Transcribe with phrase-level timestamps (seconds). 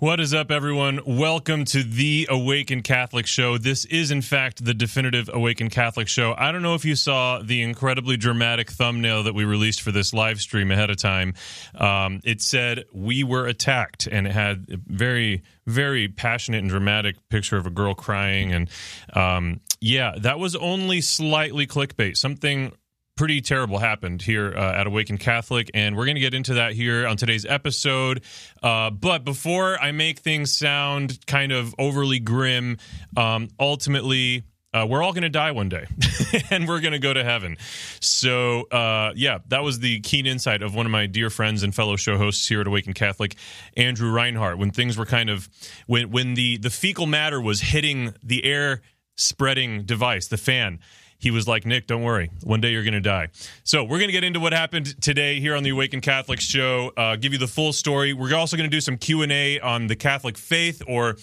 [0.00, 1.00] What is up, everyone?
[1.04, 3.58] Welcome to the Awaken Catholic Show.
[3.58, 6.34] This is, in fact, the definitive Awaken Catholic Show.
[6.38, 10.14] I don't know if you saw the incredibly dramatic thumbnail that we released for this
[10.14, 11.34] live stream ahead of time.
[11.74, 17.16] Um, it said, We were attacked, and it had a very, very passionate and dramatic
[17.28, 18.54] picture of a girl crying.
[18.54, 18.70] And
[19.12, 22.16] um, yeah, that was only slightly clickbait.
[22.16, 22.72] Something
[23.20, 26.72] pretty terrible happened here uh, at Awaken Catholic, and we're going to get into that
[26.72, 28.22] here on today's episode.
[28.62, 32.78] Uh, but before I make things sound kind of overly grim,
[33.18, 35.84] um, ultimately, uh, we're all going to die one day
[36.50, 37.58] and we're going to go to heaven.
[38.00, 41.74] So, uh, yeah, that was the keen insight of one of my dear friends and
[41.74, 43.34] fellow show hosts here at Awaken Catholic,
[43.76, 45.50] Andrew Reinhardt, when things were kind of,
[45.86, 48.80] when, when the, the fecal matter was hitting the air
[49.14, 50.78] spreading device, the fan
[51.20, 52.30] he was like, Nick, don't worry.
[52.42, 53.28] One day you're going to die.
[53.62, 56.92] So we're going to get into what happened today here on the Awaken Catholics Show.
[56.96, 58.12] Uh, give you the full story.
[58.14, 61.16] We're also going to do some Q and A on the Catholic faith, or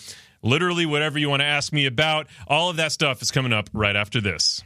[0.44, 2.28] literally whatever you want to ask me about.
[2.48, 4.64] All of that stuff is coming up right after this.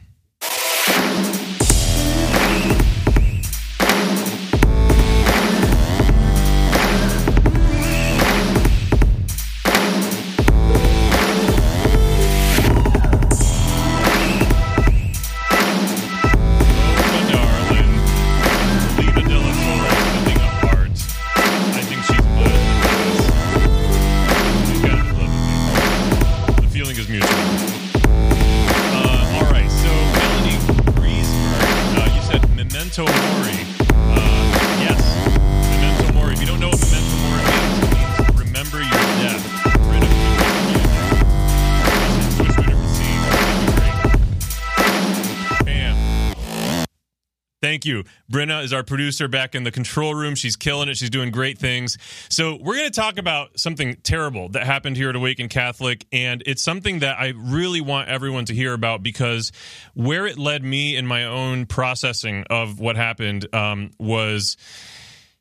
[47.72, 48.04] Thank you.
[48.30, 50.34] Brenna is our producer back in the control room.
[50.34, 50.98] She's killing it.
[50.98, 51.96] She's doing great things.
[52.28, 56.04] So, we're going to talk about something terrible that happened here at Awaken Catholic.
[56.12, 59.52] And it's something that I really want everyone to hear about because
[59.94, 64.58] where it led me in my own processing of what happened um, was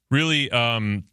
[0.09, 0.50] really.
[0.50, 1.03] Um,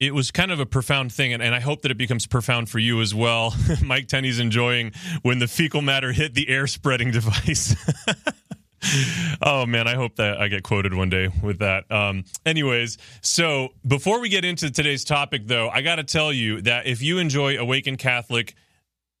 [0.00, 2.68] it was kind of a profound thing, and, and, I hope that it becomes profound
[2.68, 3.54] for you as well.
[3.82, 4.92] Mike Tenney's enjoying
[5.22, 7.76] when the fecal matter hit the air spreading device.
[9.42, 11.90] oh man, I hope that I get quoted one day with that.
[11.90, 16.60] Um, anyways, so before we get into today's topic, though, I got to tell you
[16.62, 18.54] that if you enjoy Awaken Catholic,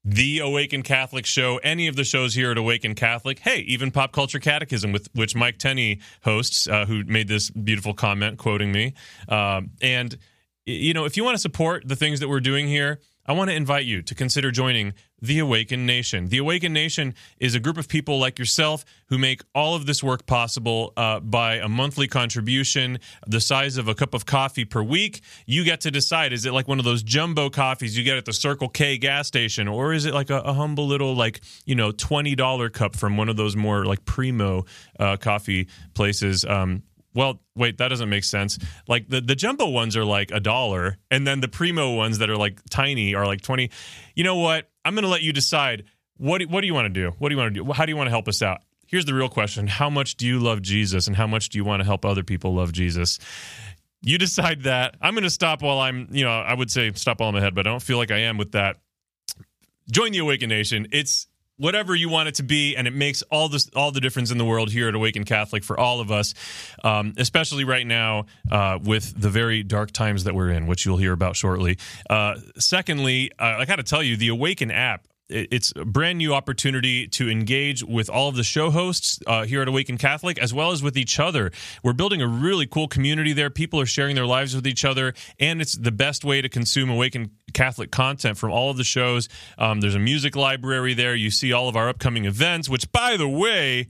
[0.04, 4.12] the Awaken Catholic show, any of the shows here at Awaken Catholic, hey, even Pop
[4.12, 8.94] Culture Catechism, with which Mike Tenney hosts, uh, who made this beautiful comment quoting me,
[9.28, 10.16] um, and
[10.66, 13.48] you know, if you want to support the things that we're doing here I want
[13.48, 14.92] to invite you to consider joining
[15.22, 16.28] the Awaken Nation.
[16.28, 20.02] The Awaken Nation is a group of people like yourself who make all of this
[20.02, 24.82] work possible uh, by a monthly contribution the size of a cup of coffee per
[24.82, 25.22] week.
[25.46, 28.26] You get to decide is it like one of those jumbo coffees you get at
[28.26, 31.74] the Circle K gas station, or is it like a, a humble little, like, you
[31.74, 34.66] know, $20 cup from one of those more like primo
[35.00, 36.44] uh, coffee places?
[36.44, 36.82] Um,
[37.14, 38.58] well, wait, that doesn't make sense.
[38.88, 42.28] Like the, the jumbo ones are like a dollar, and then the primo ones that
[42.28, 43.70] are like tiny are like 20.
[44.14, 44.68] You know what?
[44.84, 45.84] I'm going to let you decide.
[46.16, 47.14] What what do you want to do?
[47.18, 47.72] What do you want to do?
[47.72, 48.60] How do you want to help us out?
[48.86, 51.64] Here's the real question How much do you love Jesus, and how much do you
[51.64, 53.18] want to help other people love Jesus?
[54.02, 54.96] You decide that.
[55.00, 57.54] I'm going to stop while I'm, you know, I would say stop while I'm ahead,
[57.54, 58.76] but I don't feel like I am with that.
[59.90, 60.88] Join the Awaken Nation.
[60.92, 64.30] It's whatever you want it to be, and it makes all this all the difference
[64.30, 66.34] in the world here at Awaken Catholic for all of us,
[66.82, 70.96] um, especially right now uh, with the very dark times that we're in, which you'll
[70.96, 71.78] hear about shortly.
[72.08, 76.34] Uh, secondly, uh, I got to tell you, the Awaken app it's a brand new
[76.34, 80.52] opportunity to engage with all of the show hosts uh, here at Awaken Catholic, as
[80.52, 81.50] well as with each other.
[81.82, 83.50] We're building a really cool community there.
[83.50, 86.90] People are sharing their lives with each other, and it's the best way to consume
[86.90, 89.28] Awaken Catholic content from all of the shows.
[89.56, 91.14] Um, there's a music library there.
[91.14, 93.88] You see all of our upcoming events, which, by the way,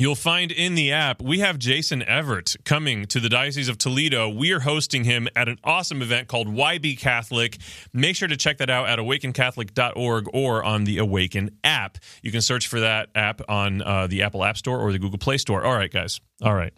[0.00, 4.30] You'll find in the app, we have Jason Evert coming to the Diocese of Toledo.
[4.30, 7.58] We are hosting him at an awesome event called YB Catholic.
[7.92, 11.98] Make sure to check that out at awakencatholic.org or on the Awaken app.
[12.22, 15.18] You can search for that app on uh, the Apple App Store or the Google
[15.18, 15.62] Play Store.
[15.62, 16.18] All right, guys.
[16.42, 16.72] All right.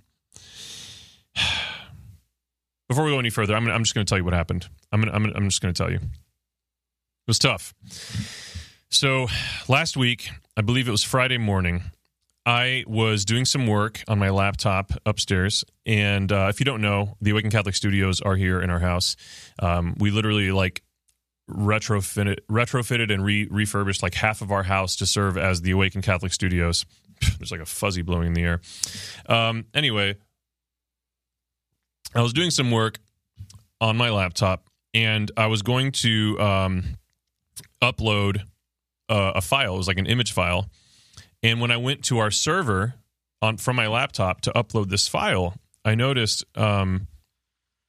[2.89, 4.69] Before we go any further, I'm, I'm just going to tell you what happened.
[4.91, 5.99] I'm, gonna, I'm, gonna, I'm just going to tell you.
[5.99, 7.73] It was tough.
[8.91, 9.29] So
[9.69, 11.85] last week, I believe it was Friday morning,
[12.45, 17.17] I was doing some work on my laptop upstairs, and uh, if you don't know,
[17.21, 19.17] the Awaken Catholic Studios are here in our house.
[19.61, 20.83] Um, we literally like
[21.49, 26.03] retrofitted, retrofitted and re- refurbished like half of our house to serve as the Awaken
[26.03, 26.85] Catholic Studios.
[27.39, 28.61] There's like a fuzzy blowing in the air.
[29.29, 30.17] Um, anyway,
[32.15, 32.99] I was doing some work
[33.81, 36.85] on my laptop, and I was going to um,
[37.81, 38.43] upload
[39.09, 39.75] uh, a file.
[39.75, 40.67] It was like an image file,
[41.43, 42.95] and when I went to our server
[43.41, 45.55] on from my laptop to upload this file,
[45.85, 47.09] I noticed um,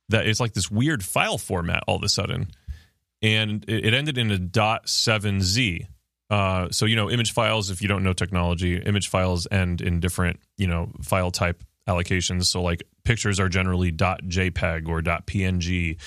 [0.09, 2.47] that it's like this weird file format all of a sudden,
[3.21, 5.87] and it, it ended in a .7z.
[6.29, 7.69] Uh, so you know, image files.
[7.69, 12.45] If you don't know technology, image files end in different you know file type allocations.
[12.45, 15.97] So like pictures are generally dot .jpeg or dot .png.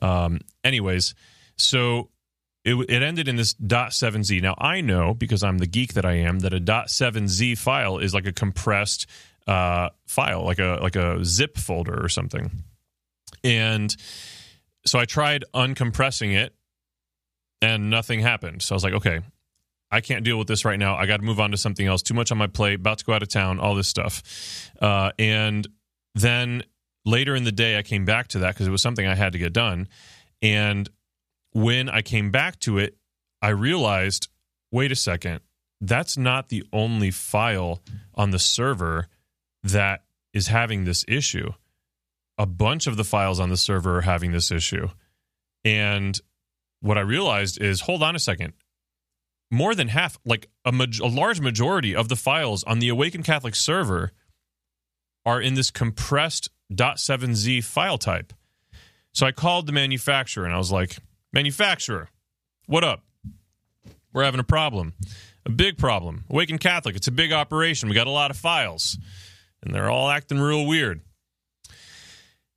[0.00, 1.14] Um, anyways,
[1.56, 2.08] so
[2.68, 4.42] it, it ended in this .7z.
[4.42, 8.12] Now I know because I'm the geek that I am that a .7z file is
[8.12, 9.06] like a compressed
[9.46, 12.50] uh, file, like a like a zip folder or something.
[13.42, 13.94] And
[14.84, 16.54] so I tried uncompressing it,
[17.62, 18.62] and nothing happened.
[18.62, 19.20] So I was like, okay,
[19.90, 20.96] I can't deal with this right now.
[20.96, 22.02] I got to move on to something else.
[22.02, 22.80] Too much on my plate.
[22.80, 23.58] About to go out of town.
[23.58, 24.70] All this stuff.
[24.80, 25.66] Uh, and
[26.14, 26.62] then
[27.06, 29.32] later in the day, I came back to that because it was something I had
[29.32, 29.88] to get done.
[30.42, 30.88] And
[31.58, 32.96] when I came back to it,
[33.42, 34.28] I realized,
[34.70, 35.40] wait a second,
[35.80, 37.82] that's not the only file
[38.14, 39.08] on the server
[39.64, 41.50] that is having this issue.
[42.36, 44.88] A bunch of the files on the server are having this issue.
[45.64, 46.18] And
[46.80, 48.52] what I realized is hold on a second.
[49.50, 53.24] More than half, like a, ma- a large majority of the files on the Awaken
[53.24, 54.12] Catholic server
[55.26, 58.32] are in this compressed .7z file type.
[59.12, 60.98] So I called the manufacturer and I was like,
[61.38, 62.10] "Manufacturer,
[62.66, 63.04] what up?
[64.12, 64.94] We're having a problem.
[65.46, 66.24] A big problem.
[66.28, 67.88] Awaken Catholic, it's a big operation.
[67.88, 68.98] We got a lot of files
[69.62, 71.00] and they're all acting real weird."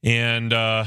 [0.01, 0.85] And uh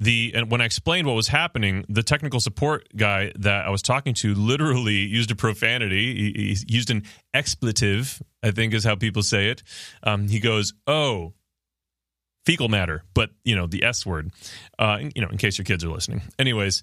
[0.00, 3.82] the and when I explained what was happening, the technical support guy that I was
[3.82, 6.32] talking to literally used a profanity.
[6.34, 7.02] He, he used an
[7.34, 9.62] expletive, I think is how people say it.
[10.02, 11.34] Um, he goes, "Oh,
[12.46, 14.30] fecal matter," but you know the S word.
[14.78, 16.22] Uh, you know, in case your kids are listening.
[16.38, 16.82] Anyways,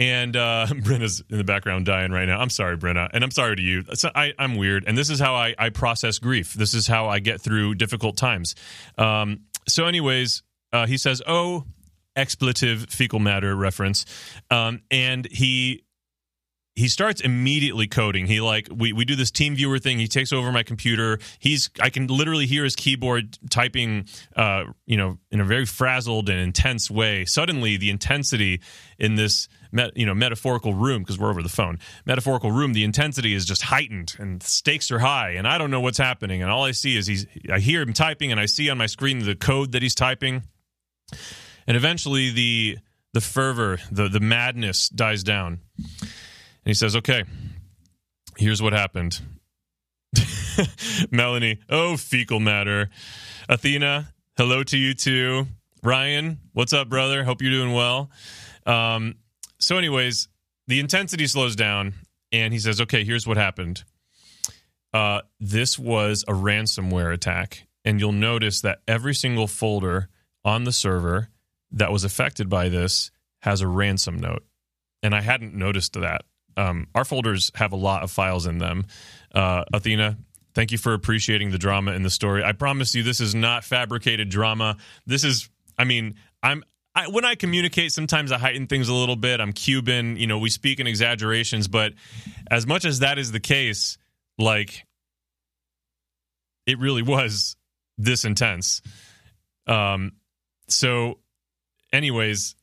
[0.00, 2.40] and uh, Brenna's in the background dying right now.
[2.40, 3.84] I'm sorry, Brenna, and I'm sorry to you.
[3.94, 6.54] So I, am weird, and this is how I, I process grief.
[6.54, 8.54] This is how I get through difficult times.
[8.96, 11.64] Um, so, anyways, uh, he says, "Oh."
[12.16, 14.04] expletive fecal matter reference
[14.50, 15.84] um, and he
[16.76, 18.26] he starts immediately coding.
[18.26, 19.98] He like we, we do this team viewer thing.
[19.98, 21.18] He takes over my computer.
[21.38, 26.28] He's i can literally hear his keyboard typing uh, you know in a very frazzled
[26.28, 27.24] and intense way.
[27.24, 28.60] Suddenly the intensity
[28.98, 32.84] in this met, you know metaphorical room because we're over the phone metaphorical room the
[32.84, 36.42] intensity is just heightened and stakes are high and i don't know what's happening.
[36.42, 38.86] And all i see is he's i hear him typing and i see on my
[38.86, 40.44] screen the code that he's typing.
[41.66, 42.78] And eventually the
[43.12, 45.60] the fervor, the the madness dies down.
[46.70, 47.24] He says, "Okay,
[48.36, 49.20] here's what happened."
[51.10, 52.90] Melanie, oh fecal matter.
[53.48, 55.48] Athena, hello to you too.
[55.82, 57.24] Ryan, what's up, brother?
[57.24, 58.12] Hope you're doing well.
[58.66, 59.16] Um,
[59.58, 60.28] so, anyways,
[60.68, 61.94] the intensity slows down,
[62.30, 63.82] and he says, "Okay, here's what happened.
[64.94, 70.08] Uh, this was a ransomware attack, and you'll notice that every single folder
[70.44, 71.30] on the server
[71.72, 73.10] that was affected by this
[73.42, 74.44] has a ransom note.
[75.02, 76.22] And I hadn't noticed that.
[76.56, 78.86] Um, our folders have a lot of files in them.
[79.34, 80.18] Uh, Athena,
[80.54, 82.42] thank you for appreciating the drama in the story.
[82.44, 84.76] I promise you, this is not fabricated drama.
[85.06, 86.64] This is, I mean, I'm.
[86.92, 89.40] I, when I communicate, sometimes I heighten things a little bit.
[89.40, 91.92] I'm Cuban, you know, we speak in exaggerations, but
[92.50, 93.96] as much as that is the case,
[94.38, 94.84] like
[96.66, 97.56] it really was
[97.96, 98.82] this intense.
[99.68, 100.12] Um,
[100.66, 101.20] so
[101.92, 102.56] anyways,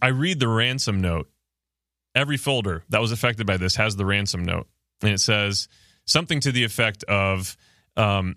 [0.00, 1.28] I read the ransom note.
[2.16, 4.66] Every folder that was affected by this has the ransom note,
[5.02, 5.68] and it says
[6.04, 7.56] something to the effect of
[7.96, 8.36] um,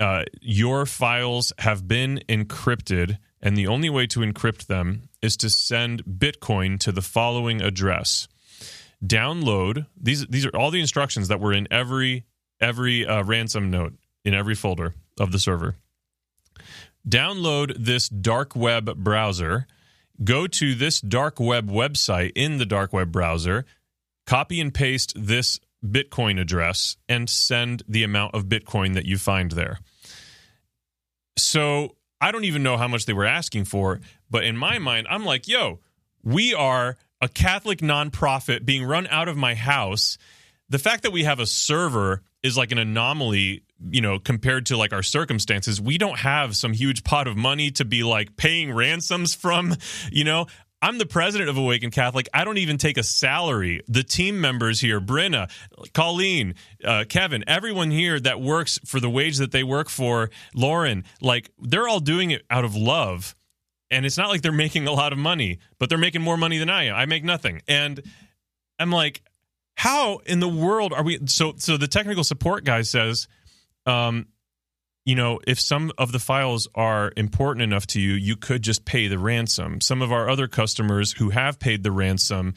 [0.00, 5.50] uh, Your files have been encrypted, and the only way to encrypt them is to
[5.50, 8.28] send Bitcoin to the following address.
[9.04, 10.26] Download these.
[10.26, 12.24] These are all the instructions that were in every
[12.60, 13.94] every uh, ransom note
[14.24, 15.76] in every folder of the server
[17.08, 19.66] download this dark web browser,
[20.22, 23.64] go to this dark web website in the dark web browser,
[24.26, 29.52] copy and paste this Bitcoin address, and send the amount of Bitcoin that you find
[29.52, 29.78] there.
[31.36, 35.06] So I don't even know how much they were asking for, but in my mind,
[35.08, 35.78] I'm like, yo,
[36.22, 40.18] we are a Catholic nonprofit being run out of my house.
[40.68, 44.76] The fact that we have a server is like an anomaly you know compared to
[44.76, 48.72] like our circumstances we don't have some huge pot of money to be like paying
[48.72, 49.74] ransoms from
[50.10, 50.46] you know
[50.80, 52.28] I'm the president of Awaken Catholic.
[52.32, 53.82] I don't even take a salary.
[53.88, 55.50] The team members here, Brenna,
[55.92, 56.54] Colleen,
[56.84, 61.50] uh, Kevin, everyone here that works for the wage that they work for, Lauren, like
[61.58, 63.34] they're all doing it out of love.
[63.90, 66.58] and it's not like they're making a lot of money, but they're making more money
[66.58, 66.94] than I am.
[66.94, 67.62] I make nothing.
[67.66, 68.00] And
[68.78, 69.22] I'm like,
[69.76, 73.28] how in the world are we so so the technical support guy says
[73.86, 74.26] um
[75.04, 78.84] you know, if some of the files are important enough to you, you could just
[78.84, 79.80] pay the ransom.
[79.80, 82.52] Some of our other customers who have paid the ransom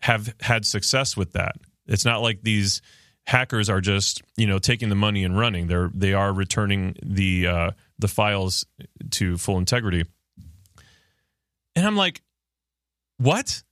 [0.00, 1.54] have had success with that.
[1.86, 2.82] It's not like these
[3.24, 5.68] hackers are just you know taking the money and running.
[5.68, 8.66] They're they are returning the uh, the files
[9.10, 10.04] to full integrity.
[11.76, 12.20] And I'm like,
[13.18, 13.62] what?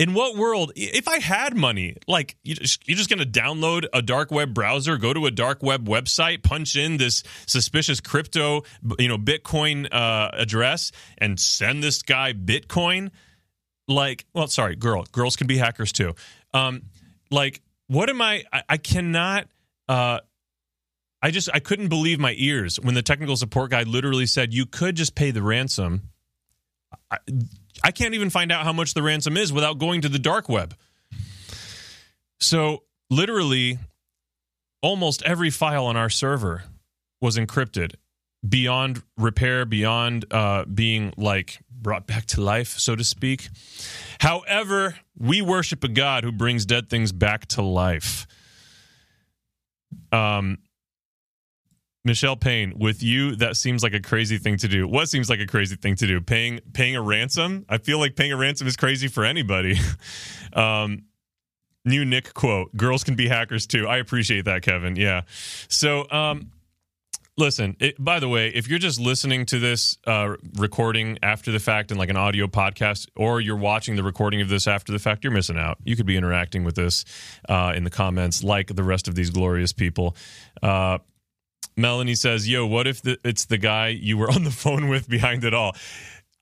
[0.00, 0.72] In what world?
[0.76, 5.12] If I had money, like you're just going to download a dark web browser, go
[5.12, 8.62] to a dark web website, punch in this suspicious crypto,
[8.98, 13.10] you know, Bitcoin uh, address, and send this guy Bitcoin.
[13.88, 16.14] Like, well, sorry, girl, girls can be hackers too.
[16.54, 16.80] Um,
[17.30, 18.44] like, what am I?
[18.50, 19.48] I, I cannot.
[19.86, 20.20] Uh,
[21.20, 24.64] I just I couldn't believe my ears when the technical support guy literally said you
[24.64, 26.08] could just pay the ransom.
[27.10, 27.18] I,
[27.82, 30.48] I can't even find out how much the ransom is without going to the dark
[30.48, 30.74] web.
[32.38, 33.78] So, literally,
[34.82, 36.64] almost every file on our server
[37.20, 37.94] was encrypted
[38.46, 43.48] beyond repair, beyond uh, being like brought back to life, so to speak.
[44.20, 48.26] However, we worship a God who brings dead things back to life.
[50.12, 50.58] Um,
[52.04, 54.88] Michelle Payne, with you, that seems like a crazy thing to do.
[54.88, 56.20] What seems like a crazy thing to do?
[56.20, 57.66] Paying paying a ransom?
[57.68, 59.78] I feel like paying a ransom is crazy for anybody.
[60.54, 61.04] um,
[61.84, 64.96] new Nick quote: "Girls can be hackers too." I appreciate that, Kevin.
[64.96, 65.22] Yeah.
[65.68, 66.52] So, um,
[67.36, 67.76] listen.
[67.80, 71.92] It, by the way, if you're just listening to this uh, recording after the fact
[71.92, 75.22] in like an audio podcast, or you're watching the recording of this after the fact,
[75.22, 75.76] you're missing out.
[75.84, 77.04] You could be interacting with this
[77.46, 80.16] uh, in the comments, like the rest of these glorious people.
[80.62, 80.96] Uh,
[81.76, 85.08] Melanie says, "Yo, what if the, it's the guy you were on the phone with
[85.08, 85.76] behind it all?"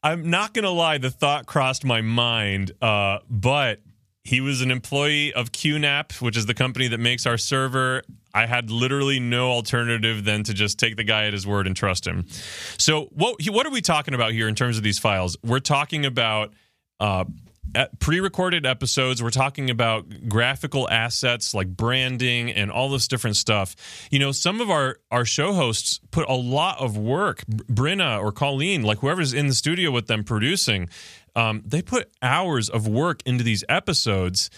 [0.02, 3.80] I'm not gonna lie, the thought crossed my mind, uh, but
[4.28, 8.02] he was an employee of QNAP, which is the company that makes our server.
[8.34, 11.74] I had literally no alternative than to just take the guy at his word and
[11.74, 12.26] trust him.
[12.76, 15.36] So, what what are we talking about here in terms of these files?
[15.42, 16.52] We're talking about
[17.00, 17.24] uh,
[17.98, 23.74] pre-recorded episodes we're talking about graphical assets like branding and all this different stuff
[24.10, 28.32] you know some of our our show hosts put a lot of work Brenna or
[28.32, 30.88] colleen like whoever's in the studio with them producing
[31.36, 34.50] um, they put hours of work into these episodes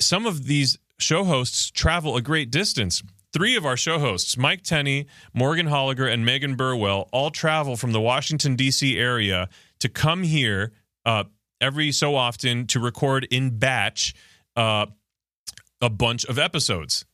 [0.00, 4.62] some of these show hosts travel a great distance Three of our show hosts, Mike
[4.62, 8.98] Tenney, Morgan Holliger, and Megan Burwell, all travel from the Washington, D.C.
[8.98, 9.50] area
[9.80, 10.72] to come here,
[11.04, 11.24] uh,
[11.60, 14.14] every so often to record in batch
[14.56, 14.86] uh,
[15.80, 17.04] a bunch of episodes.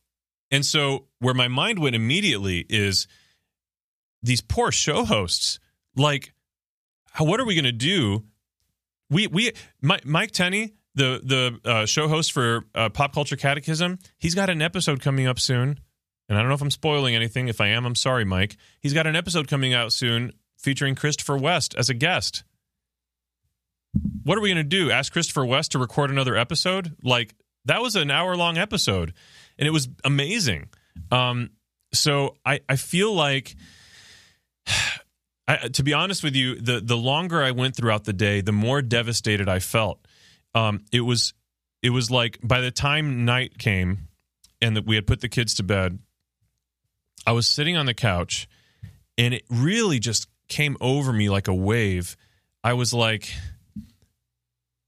[0.51, 3.07] And so where my mind went immediately is
[4.21, 5.59] these poor show hosts.
[5.95, 6.33] Like,
[7.17, 8.25] what are we going to do?
[9.09, 14.35] We we Mike Tenney, the the uh, show host for uh, Pop Culture Catechism, he's
[14.35, 15.79] got an episode coming up soon.
[16.27, 17.47] And I don't know if I'm spoiling anything.
[17.49, 18.57] If I am, I'm sorry, Mike.
[18.79, 22.43] He's got an episode coming out soon featuring Christopher West as a guest
[24.23, 24.91] what are we going to do?
[24.91, 26.95] Ask Christopher West to record another episode?
[27.03, 27.35] Like
[27.65, 29.13] that was an hour long episode,
[29.57, 30.69] and it was amazing.
[31.11, 31.51] Um,
[31.93, 33.55] so I I feel like.
[35.47, 38.51] I, to be honest with you, the the longer I went throughout the day, the
[38.51, 39.99] more devastated I felt.
[40.55, 41.35] Um, it was
[41.83, 44.07] it was like by the time night came
[44.59, 45.99] and that we had put the kids to bed,
[47.27, 48.47] I was sitting on the couch,
[49.19, 52.17] and it really just came over me like a wave.
[52.63, 53.31] I was like,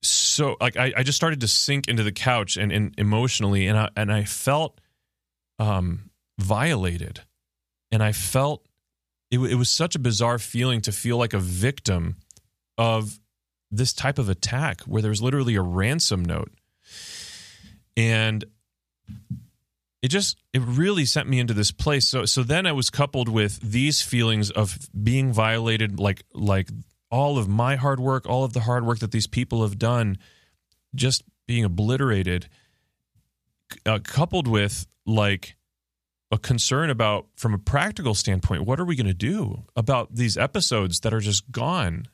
[0.08, 3.78] so like I, I just started to sink into the couch and, and emotionally and
[3.78, 4.80] I and I felt
[5.60, 6.10] um
[6.40, 7.22] violated.
[7.92, 8.66] And I felt
[9.32, 12.18] it, it was such a bizarre feeling to feel like a victim
[12.78, 13.20] of
[13.72, 16.52] this type of attack where there's literally a ransom note.
[17.96, 18.46] And
[20.02, 22.08] it just it really sent me into this place.
[22.08, 26.70] So so then i was coupled with these feelings of being violated like like
[27.10, 30.18] all of my hard work, all of the hard work that these people have done,
[30.96, 32.50] just being obliterated,
[33.86, 35.56] uh, coupled with like
[36.32, 40.38] a concern about, from a practical standpoint, what are we going to do about these
[40.38, 42.08] episodes that are just gone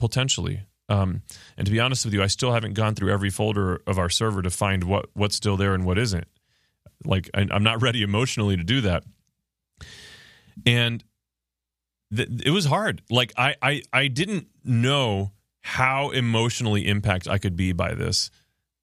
[0.00, 0.62] potentially?
[0.88, 1.22] Um,
[1.56, 4.10] and to be honest with you, I still haven't gone through every folder of our
[4.10, 6.26] server to find what what's still there and what isn't.
[7.04, 9.04] Like I, I'm not ready emotionally to do that.
[10.66, 11.02] And
[12.20, 13.02] it was hard.
[13.10, 18.30] Like I, I, I didn't know how emotionally impacted I could be by this.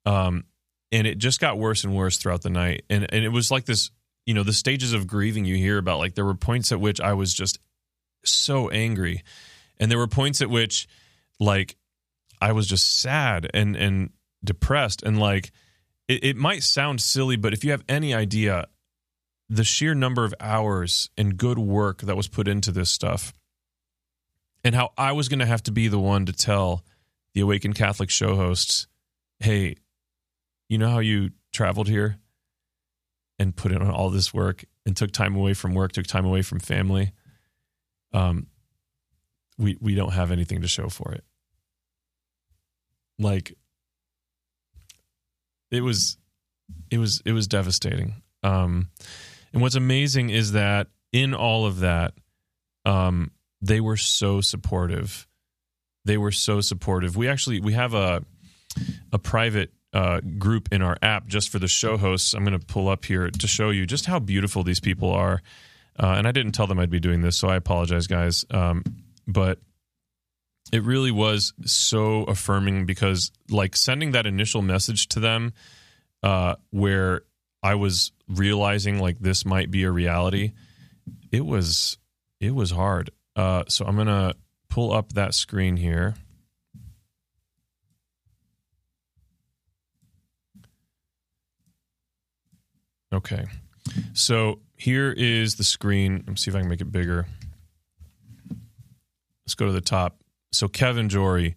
[0.05, 0.45] Um,
[0.91, 2.83] and it just got worse and worse throughout the night.
[2.89, 3.91] And and it was like this,
[4.25, 5.99] you know, the stages of grieving you hear about.
[5.99, 7.59] Like there were points at which I was just
[8.23, 9.23] so angry,
[9.81, 10.87] And there were points at which,
[11.39, 11.75] like,
[12.39, 14.11] I was just sad and and
[14.43, 15.51] depressed, and like,
[16.07, 18.67] it might sound silly, but if you have any idea,
[19.51, 23.33] the sheer number of hours and good work that was put into this stuff,
[24.63, 26.85] and how I was going to have to be the one to tell
[27.33, 28.87] the Awaken Catholic show hosts,
[29.39, 29.75] hey,
[30.69, 32.17] you know how you traveled here
[33.39, 36.43] and put in all this work and took time away from work, took time away
[36.43, 37.11] from family.
[38.13, 38.47] Um,
[39.57, 41.25] we we don't have anything to show for it.
[43.19, 43.57] Like
[45.71, 46.17] it was
[46.89, 48.21] it was it was devastating.
[48.43, 48.87] Um,
[49.53, 52.13] and what's amazing is that in all of that,
[52.85, 55.27] um, they were so supportive.
[56.05, 57.15] They were so supportive.
[57.15, 58.23] We actually we have a
[59.11, 62.33] a private uh, group in our app just for the show hosts.
[62.33, 65.41] I'm going to pull up here to show you just how beautiful these people are.
[65.99, 68.45] Uh, and I didn't tell them I'd be doing this, so I apologize, guys.
[68.49, 68.83] Um,
[69.27, 69.59] but
[70.71, 75.53] it really was so affirming because, like, sending that initial message to them,
[76.23, 77.23] uh, where
[77.63, 80.53] I was realizing like this might be a reality,
[81.31, 81.97] it was
[82.39, 83.11] it was hard.
[83.35, 84.33] Uh, so I'm gonna
[84.69, 86.15] pull up that screen here.
[93.13, 93.45] Okay.
[94.13, 96.23] So here is the screen.
[96.25, 97.27] Let me see if I can make it bigger.
[99.45, 100.21] Let's go to the top.
[100.53, 101.55] So Kevin Jory,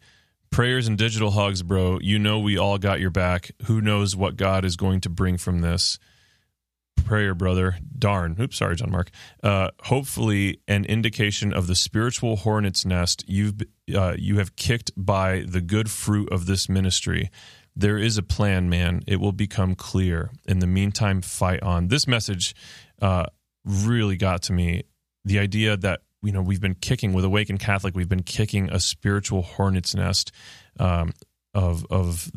[0.54, 1.98] prayers and digital hugs, bro.
[2.00, 3.50] You know we all got your back.
[3.64, 5.98] Who knows what God is going to bring from this?
[7.04, 7.78] Prayer, brother.
[7.98, 8.36] Darn.
[8.40, 9.10] Oops, sorry, John Mark.
[9.42, 13.62] Uh, hopefully, an indication of the spiritual hornet's nest you've
[13.92, 17.30] uh, you have kicked by the good fruit of this ministry.
[17.74, 19.02] There is a plan, man.
[19.08, 20.30] It will become clear.
[20.46, 21.88] In the meantime, fight on.
[21.88, 22.54] This message
[23.02, 23.26] uh,
[23.64, 24.84] really got to me.
[25.24, 28.80] The idea that you know we've been kicking with Awaken Catholic, we've been kicking a
[28.80, 30.32] spiritual hornet's nest
[30.78, 31.12] um,
[31.52, 32.30] of of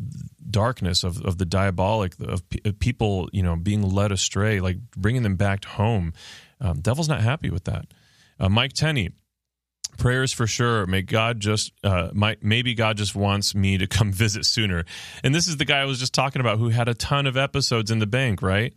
[0.50, 5.22] darkness, of of the diabolic, of, of, people you know being led astray, like bringing
[5.22, 6.12] them back home.
[6.60, 7.86] Um, devil's not happy with that.
[8.40, 9.10] Uh, Mike Tenney,
[9.98, 12.08] prayers for sure may god just uh
[12.40, 14.84] maybe god just wants me to come visit sooner
[15.24, 17.36] and this is the guy i was just talking about who had a ton of
[17.36, 18.74] episodes in the bank right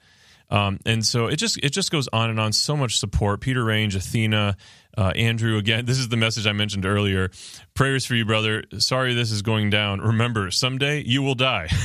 [0.52, 2.54] um, and so it just it just goes on and on.
[2.54, 3.42] So much support.
[3.42, 4.58] Peter range athena
[4.98, 7.32] uh, andrew again this is the message i mentioned earlier.
[7.74, 8.64] Prayers for you brother.
[8.78, 10.02] Sorry this is going down.
[10.02, 11.70] Remember someday you will die.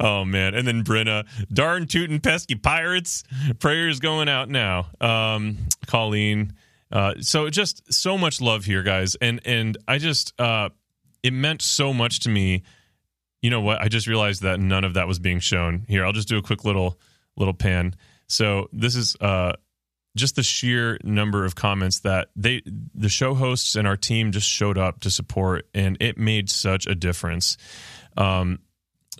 [0.00, 0.54] Oh man.
[0.54, 3.22] And then brenna darn tootin' pesky pirates.
[3.58, 4.86] Prayers going out now.
[4.98, 6.54] Um, colleen
[6.94, 10.68] uh, so just so much love here, guys, and and I just uh,
[11.24, 12.62] it meant so much to me.
[13.42, 13.80] You know what?
[13.82, 15.84] I just realized that none of that was being shown.
[15.88, 16.06] Here.
[16.06, 16.98] I'll just do a quick little
[17.36, 17.94] little pan.
[18.26, 19.52] So this is uh,
[20.16, 22.62] just the sheer number of comments that they
[22.94, 26.86] the show hosts and our team just showed up to support, and it made such
[26.86, 27.56] a difference.
[28.16, 28.60] Um,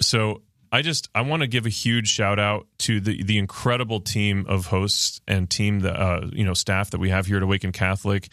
[0.00, 0.42] so
[0.74, 4.46] I just I want to give a huge shout out to the the incredible team
[4.48, 7.72] of hosts and team that uh, you know staff that we have here at Awaken
[7.72, 8.29] Catholic.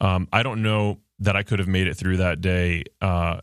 [0.00, 2.84] Um, I don't know that I could have made it through that day.
[3.00, 3.40] Uh,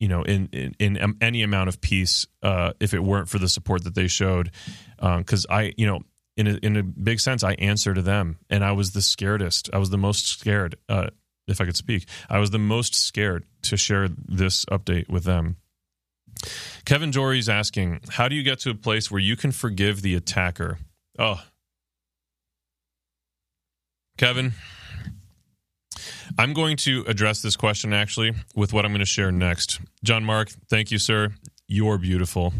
[0.00, 3.48] you know, in, in, in any amount of peace, uh, if it weren't for the
[3.48, 4.50] support that they showed,
[4.98, 6.00] because um, I, you know,
[6.36, 9.70] in a, in a big sense, I answer to them, and I was the scaredest.
[9.72, 11.10] I was the most scared, uh,
[11.46, 12.08] if I could speak.
[12.28, 15.56] I was the most scared to share this update with them
[16.84, 20.14] Kevin Jory's asking, how do you get to a place where you can forgive the
[20.14, 20.78] attacker?
[21.18, 21.42] Oh.
[24.16, 24.52] Kevin,
[26.38, 29.80] I'm going to address this question actually with what I'm going to share next.
[30.04, 31.30] John Mark, thank you, sir.
[31.66, 32.52] You're beautiful.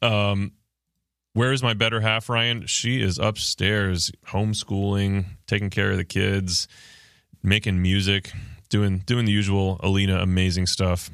[0.00, 0.52] Um,
[1.34, 2.66] where is my better half, Ryan?
[2.66, 6.68] She is upstairs, homeschooling, taking care of the kids,
[7.42, 8.30] making music,
[8.68, 11.10] doing doing the usual Alina amazing stuff.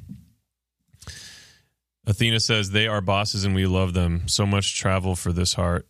[2.07, 4.27] Athena says they are bosses and we love them.
[4.27, 5.87] So much travel for this heart.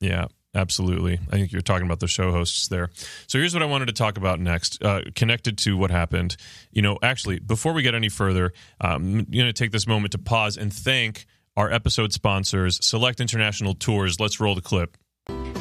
[0.00, 1.18] Yeah, absolutely.
[1.30, 2.90] I think you're talking about the show hosts there.
[3.26, 6.36] So here's what I wanted to talk about next, uh, connected to what happened.
[6.72, 10.12] You know, actually, before we get any further, um, I'm going to take this moment
[10.12, 14.18] to pause and thank our episode sponsors, Select International Tours.
[14.18, 14.96] Let's roll the clip.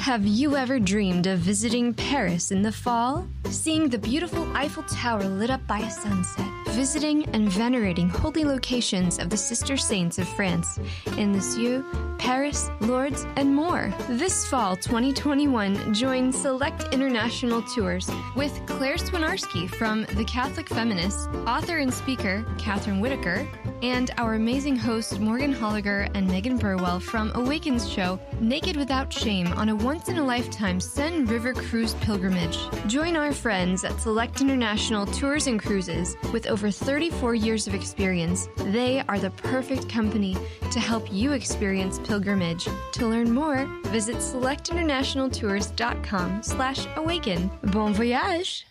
[0.03, 3.25] Have you ever dreamed of visiting Paris in the fall?
[3.45, 6.45] Seeing the beautiful Eiffel Tower lit up by a sunset?
[6.71, 10.77] Visiting and venerating holy locations of the Sister Saints of France
[11.17, 11.85] in Lisieux,
[12.17, 13.93] Paris, Lourdes, and more?
[14.09, 21.77] This fall 2021, join Select International Tours with Claire Swinarski from The Catholic Feminist, author
[21.77, 23.47] and speaker Catherine Whitaker,
[23.83, 29.47] and our amazing hosts Morgan Holliger and Megan Burwell from Awakens show Naked Without Shame
[29.53, 32.57] on a one once in a lifetime Seine River Cruise pilgrimage.
[32.87, 38.49] Join our friends at Select International Tours and Cruises with over 34 years of experience.
[38.57, 40.35] They are the perfect company
[40.71, 42.67] to help you experience pilgrimage.
[42.93, 47.51] To learn more, visit selectinternationaltours.com slash awaken.
[47.65, 48.65] Bon voyage!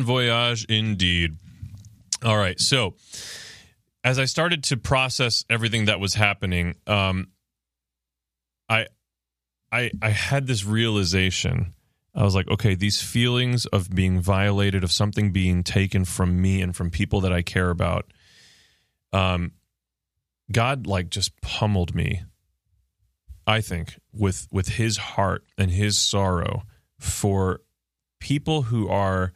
[0.00, 1.36] Voyage indeed.
[2.24, 2.58] All right.
[2.58, 2.94] So,
[4.02, 7.26] as I started to process everything that was happening, um,
[8.70, 8.86] I,
[9.76, 11.74] I, I had this realization.
[12.14, 16.62] I was like, okay, these feelings of being violated, of something being taken from me
[16.62, 18.10] and from people that I care about,
[19.12, 19.52] um,
[20.50, 22.22] God like just pummeled me.
[23.46, 26.62] I think with with His heart and His sorrow
[26.98, 27.60] for
[28.18, 29.34] people who are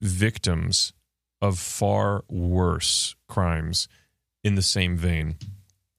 [0.00, 0.94] victims
[1.42, 3.86] of far worse crimes
[4.42, 5.36] in the same vein.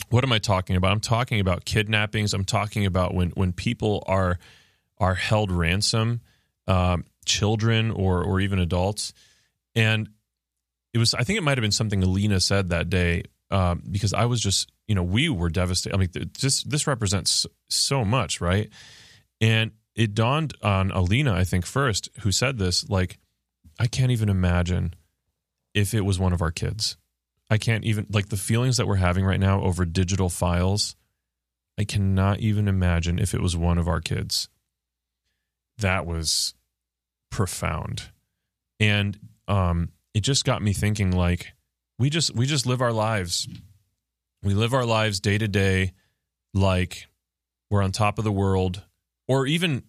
[0.10, 0.92] What am I talking about?
[0.92, 2.34] I'm talking about kidnappings.
[2.34, 4.40] I'm talking about when when people are
[4.98, 6.22] are held ransom,
[6.68, 9.14] um, children or or even adults,
[9.76, 10.10] and
[10.94, 11.14] it was.
[11.14, 14.42] I think it might have been something Alina said that day um, because I was
[14.42, 15.96] just you know we were devastated.
[15.96, 18.70] I mean, this this represents so much, right?
[19.42, 23.18] And it dawned on Alina, I think first, who said this, like
[23.80, 24.94] I can't even imagine
[25.74, 26.98] if it was one of our kids.
[27.50, 30.96] I can't even like the feelings that we're having right now over digital files.
[31.78, 34.50] I cannot even imagine if it was one of our kids.
[35.78, 36.56] That was
[37.30, 38.10] profound.
[38.80, 41.54] And um it just got me thinking like
[42.00, 43.48] we just we just live our lives.
[44.44, 45.94] We live our lives day to day
[46.54, 47.08] like
[47.70, 48.84] we're on top of the world
[49.28, 49.84] or even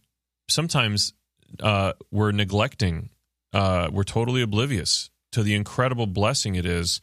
[0.48, 1.12] sometimes
[1.60, 3.10] uh we're neglecting
[3.52, 7.00] uh we're totally oblivious to the incredible blessing it is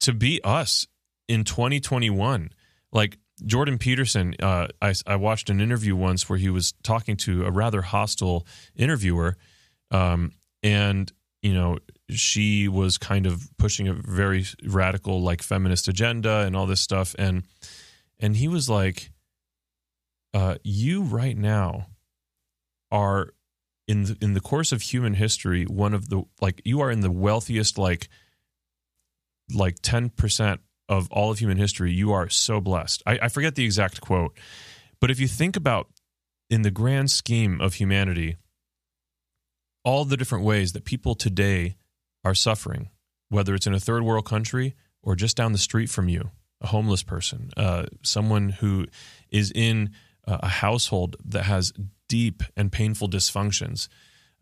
[0.00, 0.86] to be us
[1.28, 2.50] in 2021.
[2.92, 7.44] Like Jordan Peterson, uh, I, I, watched an interview once where he was talking to
[7.44, 9.36] a rather hostile interviewer,
[9.90, 10.32] um,
[10.62, 11.78] and you know
[12.10, 17.14] she was kind of pushing a very radical like feminist agenda and all this stuff,
[17.18, 17.44] and
[18.18, 19.12] and he was like,
[20.34, 21.88] uh, "You right now
[22.90, 23.30] are
[23.86, 27.00] in the, in the course of human history one of the like you are in
[27.00, 28.08] the wealthiest like
[29.52, 30.58] like 10%
[30.88, 33.02] of all of human history you are so blessed.
[33.06, 34.36] I, I forget the exact quote
[35.00, 35.88] but if you think about
[36.50, 38.36] in the grand scheme of humanity
[39.84, 41.76] all the different ways that people today
[42.24, 42.90] are suffering
[43.28, 46.30] whether it's in a third world country or just down the street from you
[46.60, 48.86] a homeless person uh, someone who
[49.30, 49.90] is in
[50.28, 51.72] a household that has
[52.08, 53.88] deep and painful dysfunctions,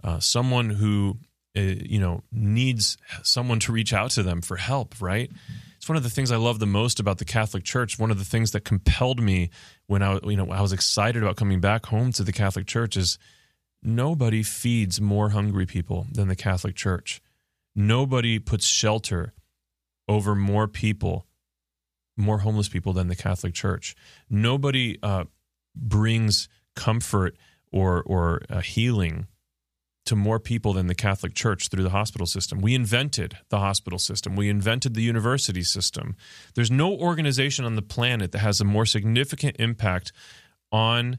[0.02, 5.00] uh, someone who uh, you know needs someone to reach out to them for help.
[5.00, 5.30] Right?
[5.76, 7.98] It's one of the things I love the most about the Catholic Church.
[7.98, 9.50] One of the things that compelled me
[9.86, 12.96] when I you know I was excited about coming back home to the Catholic Church
[12.96, 13.18] is
[13.82, 17.20] nobody feeds more hungry people than the Catholic Church.
[17.74, 19.34] Nobody puts shelter
[20.08, 21.26] over more people,
[22.16, 23.94] more homeless people than the Catholic Church.
[24.30, 25.24] Nobody uh,
[25.74, 27.36] brings comfort
[27.70, 29.26] or or healing
[30.06, 32.60] to more people than the Catholic Church through the hospital system.
[32.60, 34.36] We invented the hospital system.
[34.36, 36.16] We invented the university system.
[36.54, 40.12] There's no organization on the planet that has a more significant impact
[40.72, 41.18] on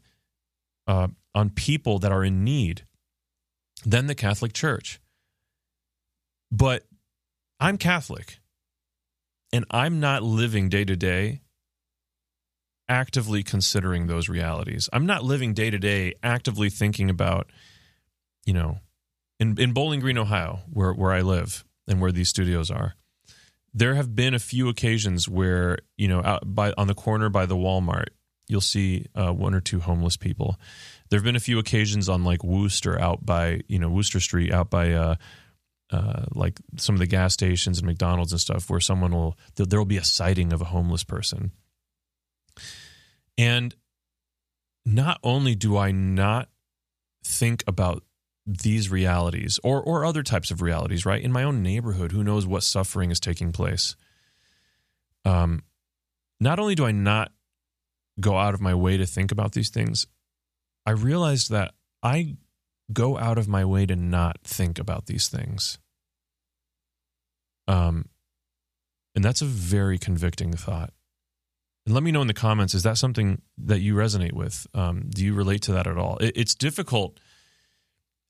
[0.87, 2.85] uh, on people that are in need
[3.85, 4.99] than the Catholic Church.
[6.51, 6.83] But
[7.59, 8.39] I'm Catholic,
[9.51, 11.41] and I'm not living day to day
[12.89, 14.89] actively considering those realities.
[14.93, 17.51] I'm not living day to day actively thinking about,
[18.47, 18.79] you know,
[19.39, 22.95] in, in Bowling Green, Ohio, where, where I live and where these studios are,
[23.73, 27.45] there have been a few occasions where, you know, out by on the corner by
[27.45, 28.07] the Walmart,
[28.47, 30.55] you'll see uh, one or two homeless people.
[31.09, 34.51] There have been a few occasions on like Wooster out by, you know, Wooster Street
[34.51, 35.15] out by, uh,
[35.91, 39.79] uh, like some of the gas stations and McDonald's and stuff, where someone will there
[39.79, 41.51] will be a sighting of a homeless person,
[43.37, 43.75] and
[44.85, 46.49] not only do I not
[47.23, 48.03] think about
[48.47, 51.21] these realities or or other types of realities, right?
[51.21, 53.95] In my own neighborhood, who knows what suffering is taking place?
[55.25, 55.63] Um
[56.39, 57.31] not only do I not
[58.19, 60.07] go out of my way to think about these things,
[60.85, 62.37] I realized that I
[62.93, 65.77] go out of my way to not think about these things.
[67.67, 68.05] Um
[69.13, 70.93] and that's a very convicting thought.
[71.85, 74.67] And let me know in the comments is that something that you resonate with?
[74.73, 76.17] Um, do you relate to that at all?
[76.17, 77.19] It, it's difficult.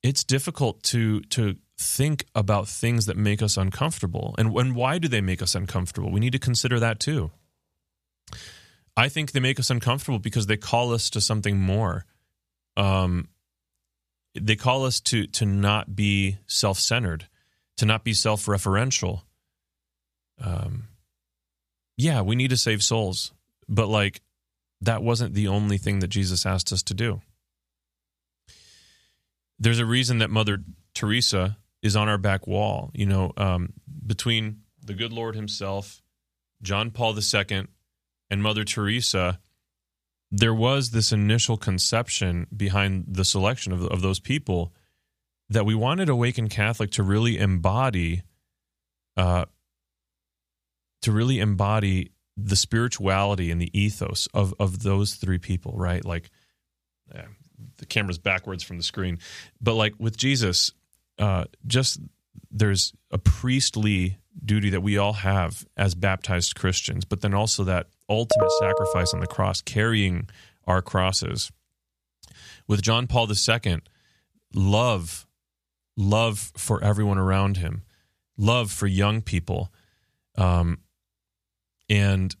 [0.02, 5.08] It's difficult to to think about things that make us uncomfortable, and when why do
[5.08, 6.10] they make us uncomfortable?
[6.10, 7.30] We need to consider that too.
[8.96, 12.04] I think they make us uncomfortable because they call us to something more.
[12.76, 13.28] Um,
[14.34, 17.28] they call us to to not be self centered,
[17.76, 19.22] to not be self referential.
[20.40, 20.88] Um,
[21.96, 23.32] yeah, we need to save souls,
[23.68, 24.20] but like
[24.80, 27.20] that wasn't the only thing that Jesus asked us to do.
[29.58, 30.62] There's a reason that Mother
[30.94, 32.90] Teresa is on our back wall.
[32.94, 33.72] You know, um,
[34.06, 36.02] between the good Lord Himself,
[36.62, 37.66] John Paul II,
[38.30, 39.40] and Mother Teresa,
[40.30, 44.74] there was this initial conception behind the selection of, of those people
[45.48, 48.22] that we wanted Awaken Catholic to really embody,
[49.16, 49.46] uh,
[51.02, 56.04] to really embody the spirituality and the ethos of of those three people, right?
[56.04, 56.30] Like,
[57.78, 59.18] the camera's backwards from the screen,
[59.60, 60.72] but like with Jesus,
[61.18, 62.00] uh, just
[62.50, 67.88] there's a priestly duty that we all have as baptized Christians, but then also that
[68.08, 70.28] ultimate sacrifice on the cross, carrying
[70.66, 71.50] our crosses.
[72.66, 73.78] With John Paul II,
[74.54, 75.26] love,
[75.96, 77.82] love for everyone around him,
[78.36, 79.72] love for young people,
[80.36, 80.78] um,
[81.88, 82.34] and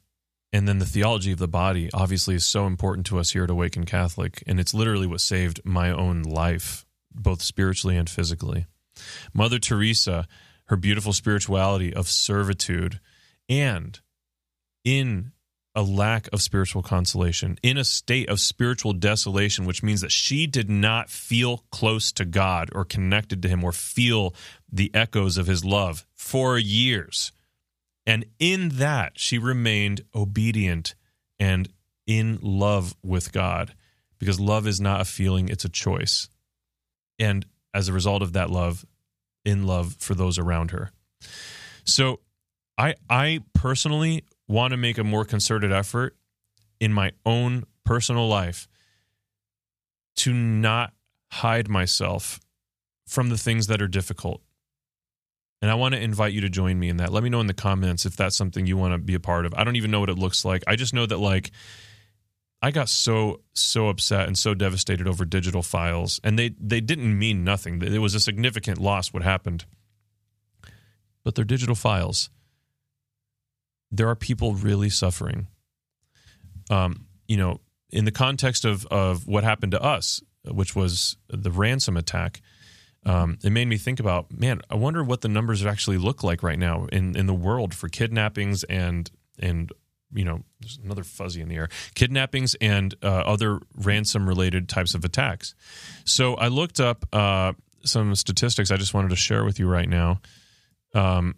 [0.52, 3.50] and then the theology of the body obviously is so important to us here at
[3.50, 8.66] Awaken Catholic, and it's literally what saved my own life, both spiritually and physically.
[9.34, 10.26] Mother Teresa,
[10.66, 13.00] her beautiful spirituality of servitude,
[13.48, 14.00] and
[14.84, 15.32] in
[15.74, 20.46] a lack of spiritual consolation, in a state of spiritual desolation, which means that she
[20.46, 24.34] did not feel close to God or connected to Him or feel
[24.72, 27.32] the echoes of His love for years.
[28.08, 30.94] And in that, she remained obedient
[31.38, 31.68] and
[32.06, 33.74] in love with God
[34.18, 36.30] because love is not a feeling, it's a choice.
[37.18, 37.44] And
[37.74, 38.86] as a result of that love,
[39.44, 40.90] in love for those around her.
[41.84, 42.20] So
[42.78, 46.16] I I personally want to make a more concerted effort
[46.80, 48.68] in my own personal life
[50.16, 50.94] to not
[51.30, 52.40] hide myself
[53.06, 54.40] from the things that are difficult.
[55.60, 57.12] And I want to invite you to join me in that.
[57.12, 59.44] Let me know in the comments if that's something you want to be a part
[59.44, 59.54] of.
[59.54, 60.62] I don't even know what it looks like.
[60.66, 61.50] I just know that like
[62.60, 67.16] I got so so upset and so devastated over digital files, and they they didn't
[67.16, 67.82] mean nothing.
[67.82, 69.64] It was a significant loss what happened,
[71.24, 72.30] but they're digital files.
[73.90, 75.46] There are people really suffering.
[76.70, 81.50] Um, you know, in the context of of what happened to us, which was the
[81.50, 82.40] ransom attack.
[83.08, 86.42] Um, it made me think about, man, I wonder what the numbers actually look like
[86.42, 89.72] right now in, in the world for kidnappings and and
[90.12, 94.94] you know, there's another fuzzy in the air, kidnappings and uh, other ransom related types
[94.94, 95.54] of attacks.
[96.04, 97.52] So I looked up uh,
[97.84, 100.20] some statistics I just wanted to share with you right now.
[100.94, 101.34] Um,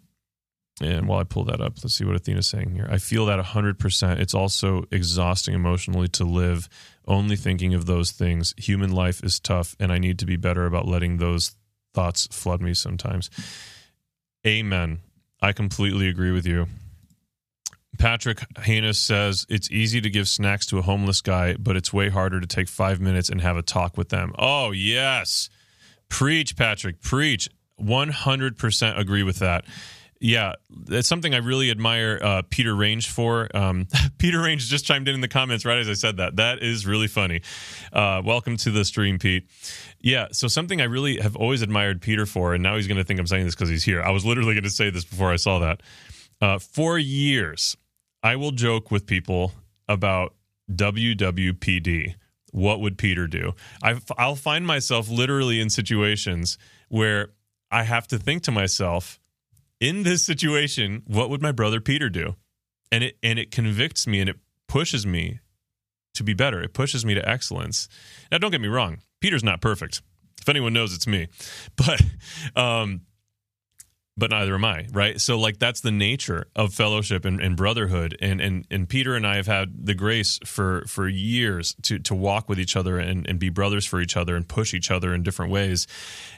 [0.81, 2.87] and while I pull that up, let's see what Athena's saying here.
[2.89, 4.19] I feel that 100%.
[4.19, 6.69] It's also exhausting emotionally to live
[7.07, 8.53] only thinking of those things.
[8.57, 11.55] Human life is tough, and I need to be better about letting those
[11.93, 13.29] thoughts flood me sometimes.
[14.45, 14.99] Amen.
[15.41, 16.67] I completely agree with you.
[17.99, 22.09] Patrick Haynes says it's easy to give snacks to a homeless guy, but it's way
[22.09, 24.33] harder to take five minutes and have a talk with them.
[24.37, 25.49] Oh, yes.
[26.09, 27.01] Preach, Patrick.
[27.01, 27.49] Preach.
[27.79, 29.65] 100% agree with that.
[30.23, 30.53] Yeah,
[30.87, 33.49] it's something I really admire uh, Peter Range for.
[33.57, 33.87] Um,
[34.19, 36.35] Peter Range just chimed in in the comments right as I said that.
[36.35, 37.41] That is really funny.
[37.91, 39.47] Uh, welcome to the stream, Pete.
[39.99, 43.03] Yeah, so something I really have always admired Peter for, and now he's going to
[43.03, 44.03] think I'm saying this because he's here.
[44.03, 45.81] I was literally going to say this before I saw that.
[46.39, 47.75] Uh, for years,
[48.21, 49.53] I will joke with people
[49.87, 50.35] about
[50.71, 52.13] WWPD.
[52.51, 53.53] What would Peter do?
[53.81, 57.29] I, I'll find myself literally in situations where
[57.71, 59.19] I have to think to myself,
[59.81, 62.35] in this situation, what would my brother Peter do?
[62.91, 65.39] And it and it convicts me and it pushes me
[66.13, 66.61] to be better.
[66.61, 67.89] It pushes me to excellence.
[68.31, 70.01] Now, don't get me wrong, Peter's not perfect.
[70.39, 71.27] If anyone knows, it's me.
[71.75, 72.01] But
[72.55, 73.01] um,
[74.17, 75.19] but neither am I, right?
[75.19, 78.17] So like that's the nature of fellowship and, and, brotherhood.
[78.21, 82.13] And and and Peter and I have had the grace for for years to to
[82.13, 85.13] walk with each other and, and be brothers for each other and push each other
[85.13, 85.87] in different ways.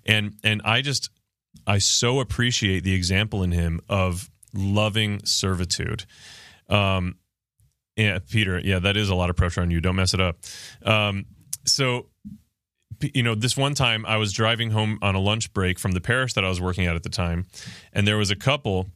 [0.06, 1.10] And and I just
[1.66, 6.06] I so appreciate the example in him of loving servitude.
[6.70, 7.16] Um
[7.96, 9.80] yeah, Peter, yeah, that is a lot of pressure on you.
[9.80, 10.38] Don't mess it up.
[10.86, 11.26] Um
[11.66, 12.08] so
[13.14, 16.02] you know, this one time I was driving home on a lunch break from the
[16.02, 17.48] parish that I was working at at the time,
[17.92, 18.88] and there was a couple.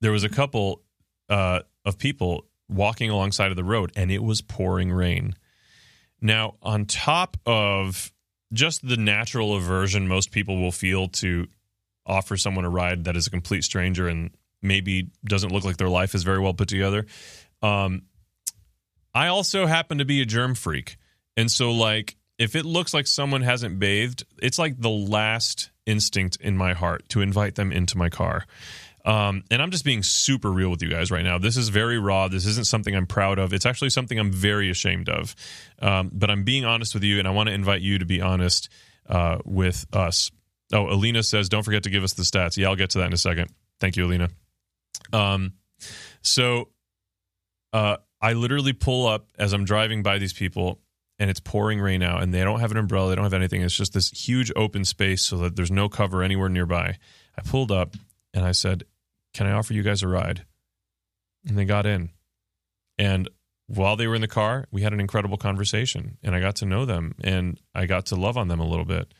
[0.00, 0.82] There was a couple
[1.28, 5.34] uh, of people walking alongside of the road, and it was pouring rain.
[6.20, 8.12] Now, on top of
[8.52, 11.46] just the natural aversion most people will feel to
[12.06, 15.88] offer someone a ride that is a complete stranger and maybe doesn't look like their
[15.88, 17.06] life is very well put together,
[17.62, 18.02] um,
[19.14, 20.96] I also happen to be a germ freak.
[21.36, 26.38] And so, like, if it looks like someone hasn't bathed, it's like the last instinct
[26.40, 28.46] in my heart to invite them into my car.
[29.04, 31.38] Um, and I'm just being super real with you guys right now.
[31.38, 32.28] This is very raw.
[32.28, 33.52] This isn't something I'm proud of.
[33.52, 35.34] It's actually something I'm very ashamed of.
[35.80, 38.20] Um, but I'm being honest with you, and I want to invite you to be
[38.20, 38.68] honest
[39.08, 40.30] uh, with us.
[40.72, 42.56] Oh, Alina says, don't forget to give us the stats.
[42.56, 43.50] Yeah, I'll get to that in a second.
[43.80, 44.28] Thank you, Alina.
[45.12, 45.54] Um,
[46.22, 46.68] so
[47.72, 50.80] uh, I literally pull up as I'm driving by these people,
[51.18, 53.10] and it's pouring rain out, and they don't have an umbrella.
[53.10, 53.62] They don't have anything.
[53.62, 56.96] It's just this huge open space so that there's no cover anywhere nearby.
[57.36, 57.96] I pulled up
[58.32, 58.84] and I said,
[59.34, 60.44] can I offer you guys a ride?
[61.46, 62.10] And they got in.
[62.98, 63.28] And
[63.66, 66.66] while they were in the car, we had an incredible conversation and I got to
[66.66, 69.12] know them and I got to love on them a little bit.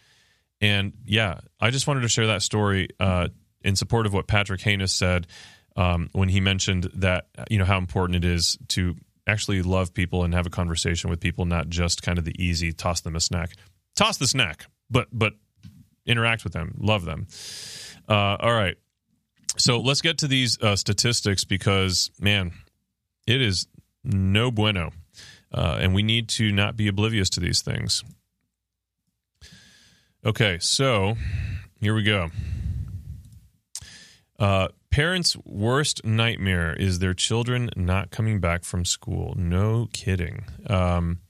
[0.61, 3.29] And yeah, I just wanted to share that story uh,
[3.62, 5.27] in support of what Patrick Haynes said
[5.75, 8.94] um, when he mentioned that, you know, how important it is to
[9.27, 12.72] actually love people and have a conversation with people, not just kind of the easy
[12.72, 13.53] toss them a snack.
[13.96, 15.33] Toss the snack, but, but
[16.07, 17.27] interact with them, love them.
[18.09, 18.77] Uh, all right.
[19.58, 22.52] So let's get to these uh, statistics because, man,
[23.26, 23.66] it is
[24.04, 24.90] no bueno.
[25.52, 28.02] Uh, and we need to not be oblivious to these things.
[30.24, 31.16] Okay, so
[31.80, 32.30] here we go.
[34.38, 39.34] Uh, parents' worst nightmare is their children not coming back from school.
[39.36, 40.44] No kidding.
[40.68, 41.20] Um,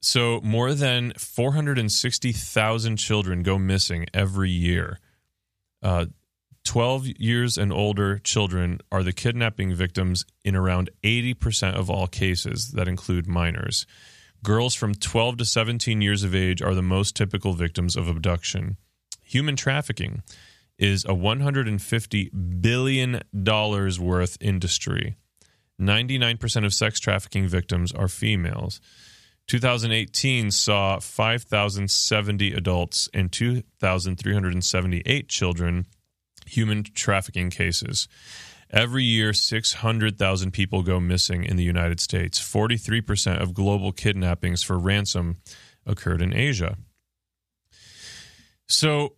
[0.00, 4.98] so, more than 460,000 children go missing every year.
[6.64, 12.06] Uh, 12 years and older children are the kidnapping victims in around 80% of all
[12.06, 13.86] cases that include minors.
[14.42, 18.76] Girls from 12 to 17 years of age are the most typical victims of abduction.
[19.24, 20.22] Human trafficking
[20.78, 25.16] is a $150 billion worth industry.
[25.80, 28.80] 99% of sex trafficking victims are females.
[29.48, 35.86] 2018 saw 5,070 adults and 2,378 children
[36.46, 38.08] human trafficking cases.
[38.70, 42.40] Every year, 600,000 people go missing in the United States.
[42.40, 45.38] 43% of global kidnappings for ransom
[45.84, 46.78] occurred in Asia.
[48.66, 49.16] So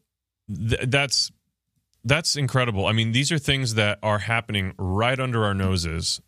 [0.49, 1.31] th- that's
[2.07, 2.87] that's incredible.
[2.87, 6.21] I mean, these are things that are happening right under our noses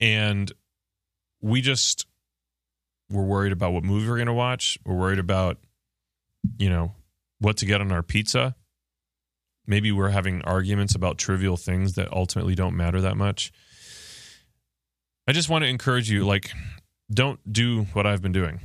[0.00, 0.50] and
[1.42, 2.06] we just
[3.10, 4.78] we're worried about what movie we're going to watch.
[4.86, 5.58] We're worried about
[6.58, 6.92] you know,
[7.38, 8.54] what to get on our pizza
[9.66, 13.52] maybe we're having arguments about trivial things that ultimately don't matter that much.
[15.26, 16.50] I just want to encourage you like
[17.12, 18.60] don't do what I've been doing.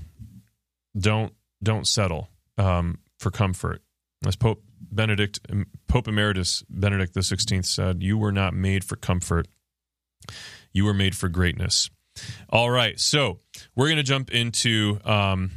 [0.97, 3.81] Don't don't settle um, for comfort.
[4.25, 5.39] As Pope Benedict
[5.87, 9.47] Pope Emeritus Benedict the 16th said, you were not made for comfort.
[10.73, 11.89] You were made for greatness.
[12.49, 12.99] All right.
[12.99, 13.39] So,
[13.75, 15.51] we're going to jump into um,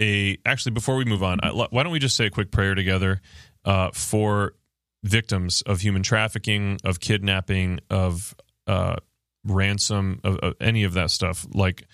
[0.00, 2.74] a actually before we move on, I, why don't we just say a quick prayer
[2.74, 3.20] together
[3.64, 4.54] uh, for
[5.02, 8.34] victims of human trafficking, of kidnapping, of
[8.66, 8.96] uh,
[9.44, 11.46] ransom, of, of, any of that stuff.
[11.52, 11.86] Like,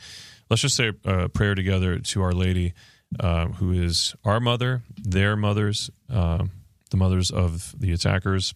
[0.48, 2.74] let's just say a prayer together to Our Lady,
[3.18, 6.44] uh, who is our mother, their mothers, uh,
[6.90, 8.54] the mothers of the attackers.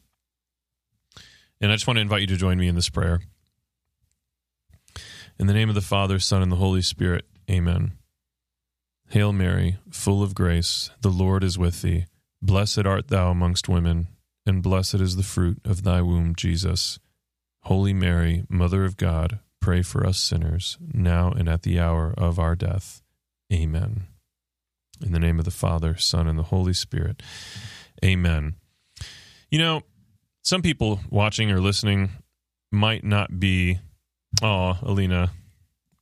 [1.61, 3.21] And I just want to invite you to join me in this prayer.
[5.39, 7.93] In the name of the Father, Son, and the Holy Spirit, amen.
[9.11, 12.07] Hail Mary, full of grace, the Lord is with thee.
[12.45, 14.07] Blessed art thou amongst women,
[14.45, 16.99] and blessed is the fruit of thy womb, Jesus.
[17.63, 22.39] Holy Mary, Mother of God, pray for us sinners, now and at the hour of
[22.39, 23.01] our death.
[23.51, 24.09] Amen.
[25.03, 27.23] In the name of the Father, Son, and the Holy Spirit.
[28.05, 28.57] Amen.
[29.51, 29.81] You know,
[30.43, 32.11] some people watching or listening
[32.71, 33.79] might not be.
[34.43, 35.31] Oh, Alina,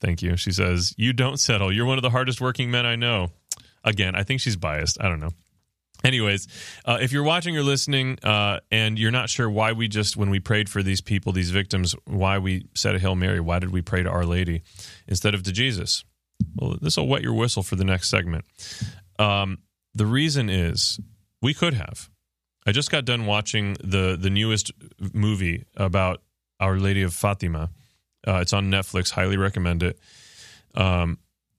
[0.00, 0.36] thank you.
[0.36, 1.72] She says, You don't settle.
[1.72, 3.30] You're one of the hardest working men I know.
[3.84, 5.00] Again, I think she's biased.
[5.00, 5.30] I don't know.
[6.04, 6.48] Anyways,
[6.84, 10.30] uh, if you're watching or listening uh, and you're not sure why we just, when
[10.30, 13.70] we prayed for these people, these victims, why we said a Hail Mary, why did
[13.70, 14.62] we pray to Our Lady
[15.06, 16.04] instead of to Jesus?
[16.56, 18.44] Well, this will wet your whistle for the next segment.
[19.18, 19.58] Um,
[19.94, 20.98] the reason is
[21.40, 22.08] we could have.
[22.66, 24.70] I just got done watching the the newest
[25.12, 26.22] movie about
[26.60, 27.70] Our Lady of Fatima.
[28.26, 29.10] Uh, it's on Netflix.
[29.10, 29.98] Highly recommend it.
[30.74, 31.18] Um,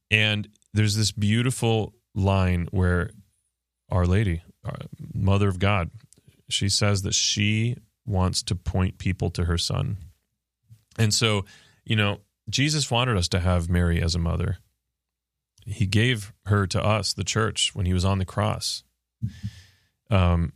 [0.09, 3.11] and there's this beautiful line where
[3.93, 4.75] our Lady, our
[5.13, 5.91] Mother of God,
[6.49, 9.97] she says that she wants to point people to her son.
[10.97, 11.45] And so,
[11.85, 12.19] you know,
[12.49, 14.57] Jesus wanted us to have Mary as a mother.
[15.65, 18.83] He gave her to us, the church, when he was on the cross.
[20.09, 20.53] Um,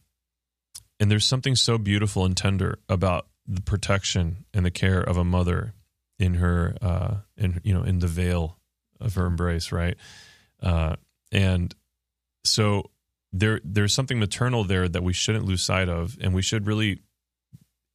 [0.99, 5.23] and there's something so beautiful and tender about the protection and the care of a
[5.23, 5.73] mother
[6.19, 8.57] in her uh, in you know in the veil
[8.99, 9.95] of her embrace, right?
[10.61, 10.95] Uh,
[11.31, 11.73] and
[12.43, 12.89] so
[13.33, 17.01] there there's something maternal there that we shouldn't lose sight of, and we should really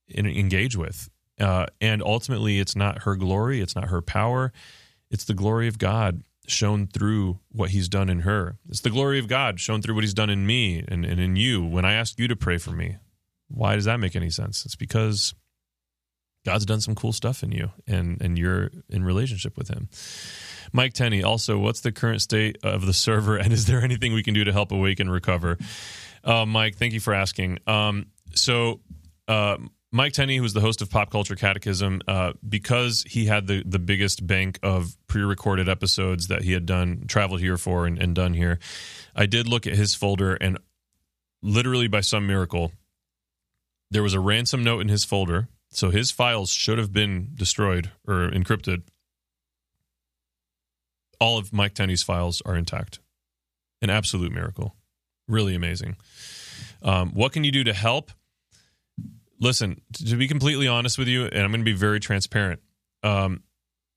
[0.08, 1.08] in, engage with.
[1.40, 4.52] Uh, and ultimately, it's not her glory, it's not her power,
[5.10, 8.58] it's the glory of God shown through what He's done in her.
[8.68, 11.36] It's the glory of God shown through what He's done in me and, and in
[11.36, 11.64] you.
[11.64, 12.96] When I ask you to pray for me,
[13.48, 14.64] why does that make any sense?
[14.64, 15.34] It's because
[16.44, 19.88] God's done some cool stuff in you and and you're in relationship with him.
[20.72, 24.22] Mike Tenney, also, what's the current state of the server and is there anything we
[24.22, 25.58] can do to help awaken recover?
[26.24, 27.58] Uh, Mike, thank you for asking.
[27.66, 28.80] Um, so,
[29.28, 29.56] uh,
[29.94, 33.78] Mike Tenney, who's the host of Pop Culture Catechism, uh, because he had the, the
[33.78, 38.14] biggest bank of pre recorded episodes that he had done, traveled here for, and, and
[38.14, 38.58] done here,
[39.14, 40.58] I did look at his folder and
[41.42, 42.72] literally by some miracle,
[43.90, 47.90] there was a ransom note in his folder so his files should have been destroyed
[48.06, 48.82] or encrypted.
[51.22, 52.98] All of Mike Tenney's files are intact.
[53.80, 54.74] An absolute miracle.
[55.28, 55.96] Really amazing.
[56.82, 58.10] Um, what can you do to help?
[59.40, 62.60] Listen, to be completely honest with you, and I'm going to be very transparent.
[63.02, 63.42] Um,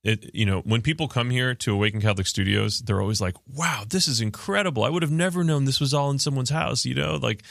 [0.04, 3.84] it, you know, when people come here to Awaken Catholic Studios, they're always like, "Wow,
[3.88, 4.84] this is incredible!
[4.84, 7.42] I would have never known this was all in someone's house." You know, like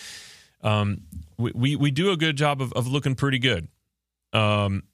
[0.63, 1.03] um,
[1.37, 3.69] we, we we do a good job of, of looking pretty good
[4.33, 4.85] um,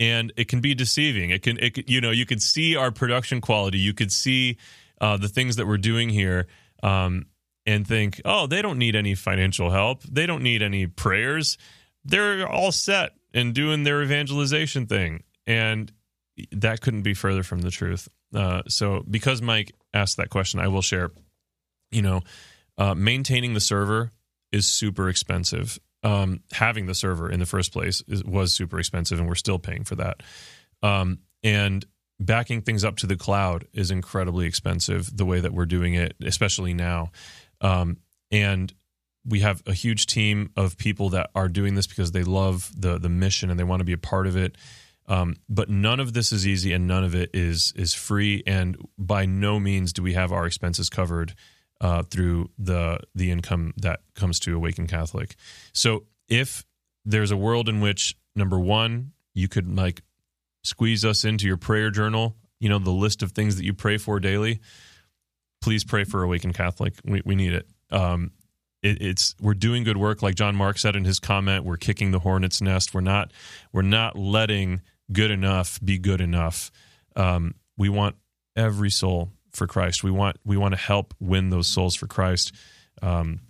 [0.00, 1.30] and it can be deceiving.
[1.30, 3.78] It can, it you know, you could see our production quality.
[3.78, 4.56] You could see
[5.00, 6.48] uh, the things that we're doing here,
[6.82, 7.26] um,
[7.66, 10.02] and think, oh, they don't need any financial help.
[10.02, 11.58] They don't need any prayers.
[12.04, 15.92] They're all set and doing their evangelization thing, and
[16.50, 18.08] that couldn't be further from the truth.
[18.34, 21.10] Uh, so, because Mike asked that question, I will share.
[21.90, 22.20] You know,
[22.78, 24.12] uh, maintaining the server
[24.52, 29.18] is super expensive um, having the server in the first place is, was super expensive,
[29.18, 30.22] and we're still paying for that.
[30.82, 31.84] Um, and
[32.18, 35.14] backing things up to the cloud is incredibly expensive.
[35.16, 37.10] The way that we're doing it, especially now,
[37.60, 37.98] um,
[38.30, 38.72] and
[39.26, 42.98] we have a huge team of people that are doing this because they love the
[42.98, 44.56] the mission and they want to be a part of it.
[45.06, 48.42] Um, but none of this is easy, and none of it is is free.
[48.46, 51.34] And by no means do we have our expenses covered
[51.80, 55.36] uh, through the the income that comes to Awaken Catholic.
[55.72, 56.64] So if
[57.04, 60.02] there's a world in which number one you could like
[60.62, 63.96] squeeze us into your prayer journal, you know the list of things that you pray
[63.96, 64.60] for daily.
[65.62, 66.94] Please pray for Awaken Catholic.
[67.04, 67.66] We we need it.
[67.90, 68.32] Um,
[68.82, 71.64] it, it's we're doing good work, like John Mark said in his comment.
[71.64, 72.94] We're kicking the hornet's nest.
[72.94, 73.32] We're not
[73.72, 76.70] we're not letting good enough be good enough.
[77.16, 78.16] Um, we want
[78.56, 80.02] every soul for Christ.
[80.04, 82.52] We want we want to help win those souls for Christ.
[83.02, 83.40] Um,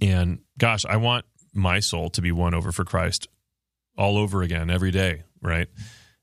[0.00, 3.28] and gosh, I want my soul to be won over for Christ
[3.96, 5.68] all over again every day, right?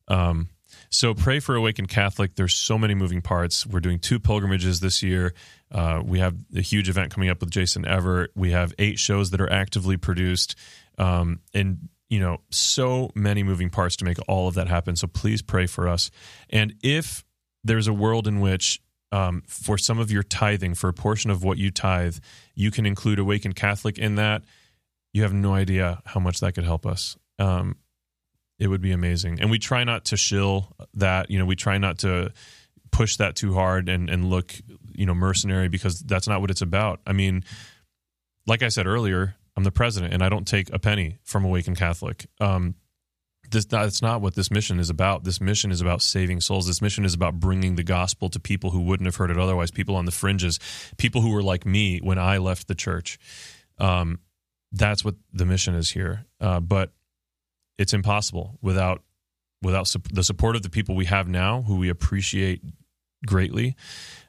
[0.08, 0.50] Um,
[0.89, 2.36] so pray for Awaken Catholic.
[2.36, 3.66] There's so many moving parts.
[3.66, 5.34] We're doing two pilgrimages this year.
[5.72, 8.32] Uh, we have a huge event coming up with Jason Evert.
[8.36, 10.56] We have eight shows that are actively produced,
[10.98, 14.95] um, and you know so many moving parts to make all of that happen.
[14.95, 16.10] So please pray for us.
[16.50, 17.26] And if
[17.64, 18.82] there's a world in which
[19.12, 22.18] um, for some of your tithing, for a portion of what you tithe,
[22.55, 24.43] you can include Awakened Catholic in that.
[25.14, 27.18] You have no idea how much that could help us.
[27.39, 27.78] Um,
[28.60, 29.39] it would be amazing.
[29.39, 31.30] And we try not to shill that.
[31.30, 32.32] You know, we try not to
[32.91, 34.53] push that too hard and and look,
[34.93, 36.99] you know, mercenary because that's not what it's about.
[37.05, 37.43] I mean,
[38.45, 41.78] like I said earlier, I'm the president and I don't take a penny from Awakened
[41.78, 42.28] Catholic.
[42.39, 42.76] Um,
[43.50, 45.24] this, that's not what this mission is about.
[45.24, 46.68] This mission is about saving souls.
[46.68, 49.72] This mission is about bringing the gospel to people who wouldn't have heard it otherwise,
[49.72, 50.60] people on the fringes,
[50.98, 53.18] people who were like me when I left the church.
[53.78, 54.20] Um,
[54.72, 56.26] that's what the mission is here.
[56.41, 56.91] Uh, but
[57.78, 59.04] it's impossible without
[59.62, 62.62] without su- the support of the people we have now, who we appreciate
[63.26, 63.76] greatly,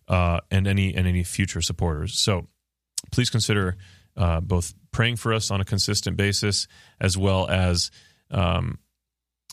[0.06, 2.18] uh, and any and any future supporters.
[2.18, 2.46] So
[3.10, 3.76] please consider
[4.16, 6.66] uh, both praying for us on a consistent basis,
[7.00, 7.90] as well as
[8.30, 8.78] um,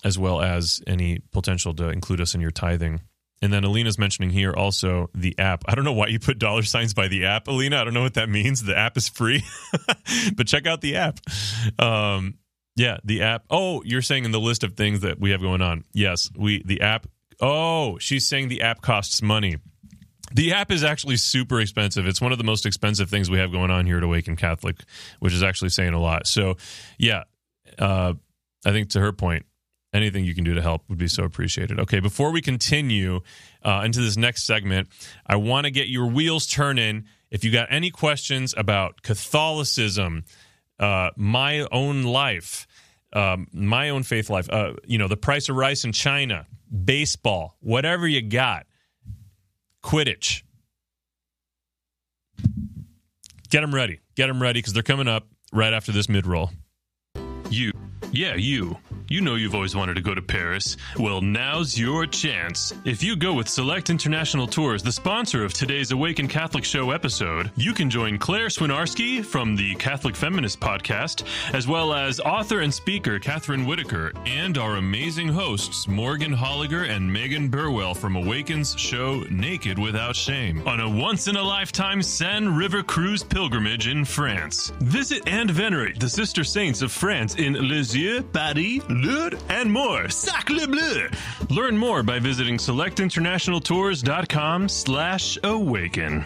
[0.06, 3.02] as well as any potential to include us in your tithing.
[3.42, 5.64] And then Alina's mentioning here also the app.
[5.68, 7.82] I don't know why you put dollar signs by the app, Alina.
[7.82, 8.64] I don't know what that means.
[8.64, 9.44] The app is free,
[10.36, 11.20] but check out the app.
[11.80, 12.36] Um,
[12.76, 13.46] yeah, the app.
[13.50, 15.84] Oh, you're saying in the list of things that we have going on.
[15.92, 17.08] Yes, we the app.
[17.42, 19.58] Oh, she's saying the app costs money.
[20.34, 22.08] The app is actually super expensive.
[22.08, 24.78] It's one of the most expensive things we have going on here at Awaken Catholic,
[25.20, 26.26] which is actually saying a lot.
[26.28, 26.58] So,
[26.98, 27.24] yeah,
[27.80, 28.14] uh,
[28.66, 29.46] I think to her point,
[29.96, 31.80] anything you can do to help would be so appreciated.
[31.80, 33.22] Okay, before we continue
[33.64, 34.90] uh, into this next segment,
[35.26, 37.06] I want to get your wheels turning.
[37.32, 40.26] If you got any questions about Catholicism,
[40.80, 42.68] uh, my own life,
[43.14, 46.46] um, my own faith life, uh, you know, the price of rice in China,
[46.84, 48.66] baseball, whatever you got,
[49.84, 50.44] Quidditch.
[53.50, 54.00] Get them ready.
[54.16, 56.52] Get them ready because they're coming up right after this mid roll.
[57.50, 57.72] You.
[58.12, 58.78] Yeah, you.
[59.08, 60.78] You know you've always wanted to go to Paris.
[60.98, 62.74] Well, now's your chance.
[62.86, 67.52] If you go with Select International Tours, the sponsor of today's Awaken Catholic Show episode,
[67.56, 72.74] you can join Claire Swinarski from the Catholic Feminist podcast, as well as author and
[72.74, 79.24] speaker Kathryn Whitaker, and our amazing hosts Morgan Holliger and Megan Burwell from Awaken's show
[79.30, 84.72] Naked Without Shame on a once in a lifetime Seine River cruise pilgrimage in France.
[84.80, 90.10] Visit and venerate the sister saints of France in Lisieux, Paris, Lourdes, and more.
[90.10, 91.10] Sacre bleu!
[91.50, 96.26] Learn more by visiting selectinternationaltours.com slash awaken.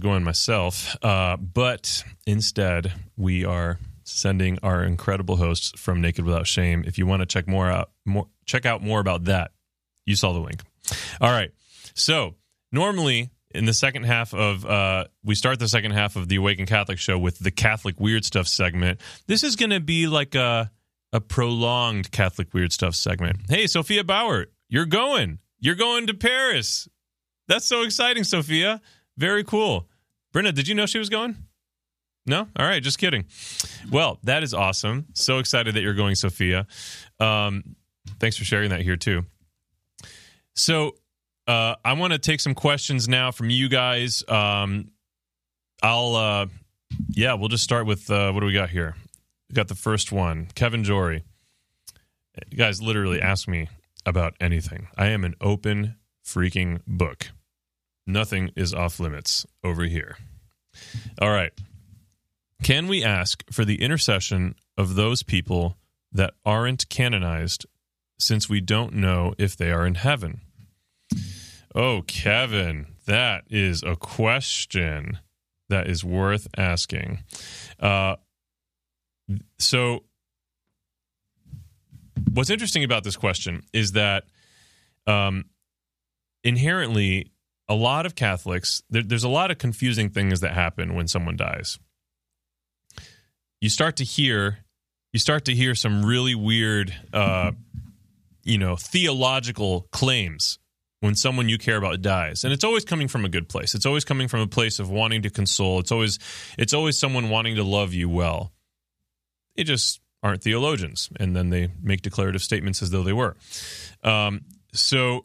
[0.00, 6.82] going myself, uh, but instead we are sending our incredible hosts from Naked Without Shame.
[6.86, 9.52] If you want to check more out, more check out more about that,
[10.06, 10.62] you saw the link.
[11.20, 11.52] All right.
[11.94, 12.34] So
[12.72, 16.66] normally in the second half of uh, we start the second half of the Awaken
[16.66, 19.00] Catholic show with the Catholic Weird Stuff segment.
[19.26, 20.70] This is going to be like a
[21.12, 23.38] a prolonged Catholic Weird Stuff segment.
[23.48, 25.38] Hey, Sophia Bauer, you're going.
[25.58, 26.88] You're going to Paris.
[27.48, 28.80] That's so exciting, Sophia.
[29.16, 29.88] Very cool.
[30.32, 31.36] Brenna, did you know she was going?
[32.26, 32.46] No?
[32.56, 33.24] All right, just kidding.
[33.90, 35.06] Well, that is awesome.
[35.14, 36.66] So excited that you're going, Sophia.
[37.18, 37.76] Um,
[38.20, 39.24] thanks for sharing that here, too.
[40.54, 40.94] So,
[41.50, 44.22] uh, I want to take some questions now from you guys.
[44.28, 44.92] Um,
[45.82, 46.46] I'll, uh,
[47.08, 48.94] yeah, we'll just start with uh, what do we got here?
[49.48, 51.24] We got the first one, Kevin Jory.
[52.50, 53.68] You guys literally ask me
[54.06, 54.86] about anything.
[54.96, 57.32] I am an open freaking book.
[58.06, 60.18] Nothing is off limits over here.
[61.20, 61.52] All right.
[62.62, 65.76] Can we ask for the intercession of those people
[66.12, 67.66] that aren't canonized
[68.20, 70.42] since we don't know if they are in heaven?
[71.74, 75.18] Oh, Kevin, that is a question
[75.68, 77.22] that is worth asking.
[77.78, 78.16] Uh,
[79.58, 80.04] so,
[82.32, 84.24] what's interesting about this question is that
[85.06, 85.44] um,
[86.42, 87.30] inherently,
[87.68, 91.36] a lot of Catholics, there, there's a lot of confusing things that happen when someone
[91.36, 91.78] dies.
[93.60, 94.58] You start to hear,
[95.12, 97.52] you start to hear some really weird, uh,
[98.42, 100.59] you know, theological claims
[101.00, 102.44] when someone you care about dies.
[102.44, 103.74] And it's always coming from a good place.
[103.74, 105.80] It's always coming from a place of wanting to console.
[105.80, 106.18] It's always
[106.58, 108.52] it's always someone wanting to love you well.
[109.56, 111.08] They just aren't theologians.
[111.18, 113.36] And then they make declarative statements as though they were.
[114.04, 114.42] Um,
[114.72, 115.24] so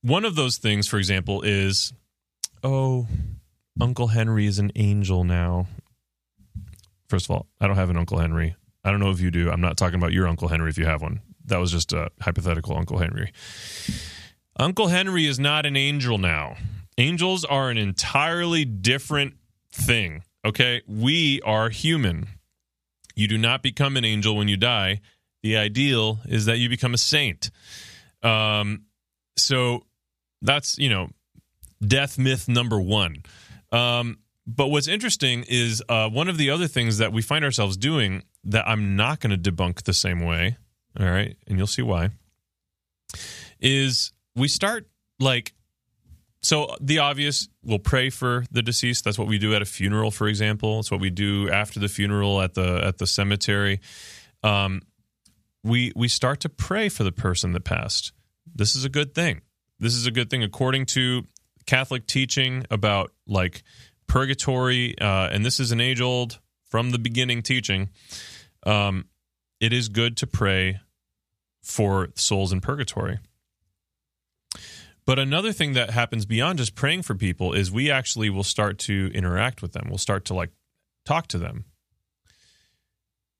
[0.00, 1.92] one of those things for example is
[2.62, 3.06] oh
[3.80, 5.66] uncle henry is an angel now.
[7.08, 8.56] First of all i don't have an uncle henry.
[8.82, 9.50] I don't know if you do.
[9.50, 11.20] I'm not talking about your uncle henry if you have one.
[11.46, 13.32] That was just a hypothetical uncle henry
[14.56, 16.56] Uncle Henry is not an angel now.
[16.96, 19.34] Angels are an entirely different
[19.72, 20.22] thing.
[20.44, 20.82] Okay.
[20.86, 22.28] We are human.
[23.16, 25.00] You do not become an angel when you die.
[25.42, 27.50] The ideal is that you become a saint.
[28.22, 28.84] Um,
[29.36, 29.84] so
[30.40, 31.10] that's, you know,
[31.86, 33.24] death myth number one.
[33.72, 37.76] Um, but what's interesting is uh, one of the other things that we find ourselves
[37.76, 40.56] doing that I'm not going to debunk the same way.
[40.98, 41.36] All right.
[41.48, 42.10] And you'll see why.
[43.60, 44.86] Is we start
[45.20, 45.52] like
[46.42, 49.04] so the obvious we'll pray for the deceased.
[49.04, 50.80] That's what we do at a funeral for example.
[50.80, 53.80] It's what we do after the funeral at the at the cemetery.
[54.42, 54.82] Um,
[55.62, 58.12] we we start to pray for the person that passed.
[58.54, 59.40] This is a good thing.
[59.80, 60.42] This is a good thing.
[60.42, 61.26] According to
[61.66, 63.62] catholic teaching about like
[64.06, 67.88] purgatory uh, and this is an age old from the beginning teaching
[68.66, 69.06] um,
[69.60, 70.80] it is good to pray
[71.62, 73.18] for souls in purgatory
[75.06, 78.78] but another thing that happens beyond just praying for people is we actually will start
[78.80, 79.86] to interact with them.
[79.88, 80.50] We'll start to like
[81.04, 81.64] talk to them.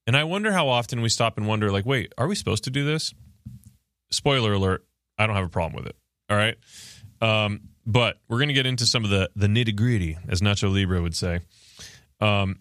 [0.07, 2.71] And I wonder how often we stop and wonder, like, wait, are we supposed to
[2.71, 3.15] do this?
[4.11, 4.85] Spoiler alert,
[5.19, 5.97] I don't have a problem with it.
[6.29, 6.57] All right.
[7.23, 10.73] Um, but we're going to get into some of the, the nitty gritty, as Nacho
[10.73, 11.41] Libre would say.
[12.21, 12.61] Um,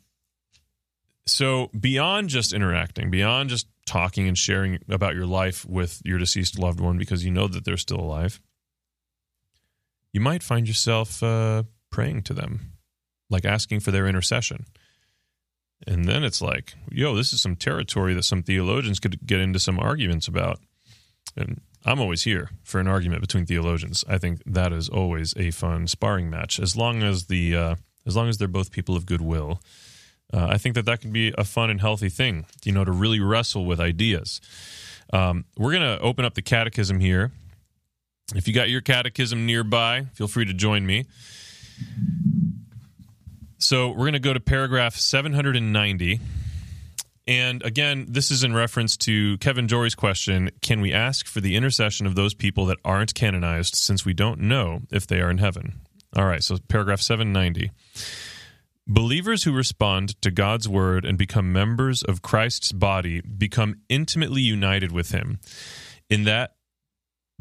[1.25, 6.59] so, beyond just interacting, beyond just talking and sharing about your life with your deceased
[6.59, 8.41] loved one because you know that they're still alive,
[10.13, 12.73] you might find yourself uh, praying to them,
[13.29, 14.65] like asking for their intercession.
[15.85, 19.59] And then it's like, yo, this is some territory that some theologians could get into
[19.59, 20.59] some arguments about.
[21.35, 24.05] And I'm always here for an argument between theologians.
[24.07, 28.15] I think that is always a fun sparring match, as long as the uh, as
[28.15, 29.59] long as they're both people of goodwill.
[30.33, 32.91] Uh, I think that that can be a fun and healthy thing, you know, to
[32.91, 34.41] really wrestle with ideas.
[35.11, 37.31] Um, we're going to open up the catechism here.
[38.35, 41.05] If you got your catechism nearby, feel free to join me.
[43.57, 46.19] So we're going to go to paragraph 790.
[47.25, 51.55] And again, this is in reference to Kevin Jory's question Can we ask for the
[51.55, 55.37] intercession of those people that aren't canonized since we don't know if they are in
[55.37, 55.81] heaven?
[56.15, 57.71] All right, so paragraph 790.
[58.85, 64.91] Believers who respond to God's word and become members of Christ's body become intimately united
[64.91, 65.39] with him.
[66.09, 66.55] In that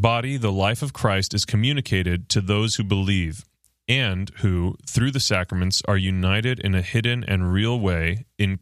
[0.03, 3.45] body, the life of Christ is communicated to those who believe
[3.89, 8.59] and who, through the sacraments, are united in a hidden and real way in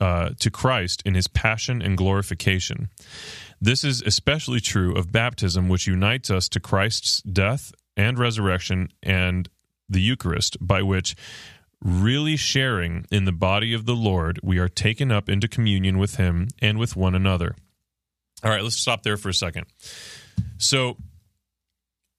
[0.00, 2.90] uh, to Christ in his passion and glorification.
[3.60, 9.48] This is especially true of baptism, which unites us to Christ's death and resurrection and
[9.88, 11.14] the Eucharist, by which,
[11.80, 16.16] really sharing in the body of the Lord, we are taken up into communion with
[16.16, 17.54] him and with one another.
[18.42, 19.66] All right, let's stop there for a second.
[20.58, 20.96] So,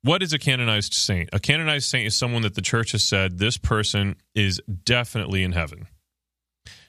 [0.02, 1.30] what is a canonized saint?
[1.34, 5.54] A canonized saint is someone that the church has said this person is definitely in
[5.54, 5.88] heaven.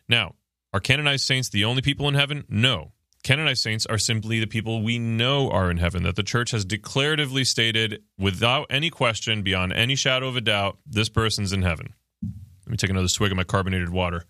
[0.09, 0.35] Now,
[0.73, 2.45] are canonized saints the only people in heaven?
[2.49, 2.93] No.
[3.23, 6.65] Canonized saints are simply the people we know are in heaven, that the church has
[6.65, 11.95] declaratively stated without any question, beyond any shadow of a doubt, this person's in heaven.
[12.23, 14.25] Let me take another swig of my carbonated water.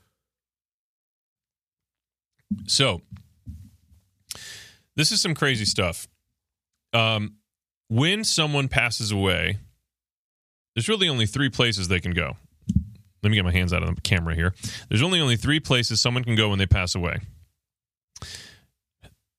[2.67, 3.03] So,
[4.95, 6.07] this is some crazy stuff.
[6.93, 7.37] Um,
[7.89, 9.59] when someone passes away,
[10.75, 12.37] there's really only three places they can go.
[13.23, 14.55] Let me get my hands out of the camera here.
[14.89, 17.19] There's only only three places someone can go when they pass away: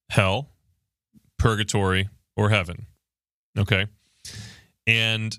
[0.09, 0.49] hell,
[1.37, 2.87] purgatory, or heaven.
[3.57, 3.87] Okay,
[4.85, 5.37] and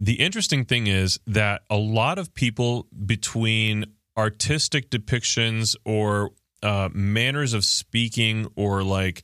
[0.00, 3.84] the interesting thing is that a lot of people between
[4.16, 6.30] artistic depictions or
[6.62, 9.22] uh, manners of speaking or like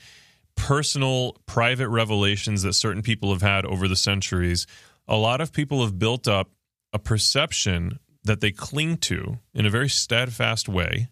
[0.57, 4.66] personal private revelations that certain people have had over the centuries
[5.09, 6.50] a lot of people have built up
[6.92, 11.09] a perception that they cling to in a very steadfast way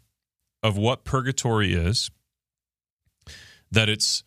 [0.62, 2.11] of what purgatory is
[3.70, 4.22] that it's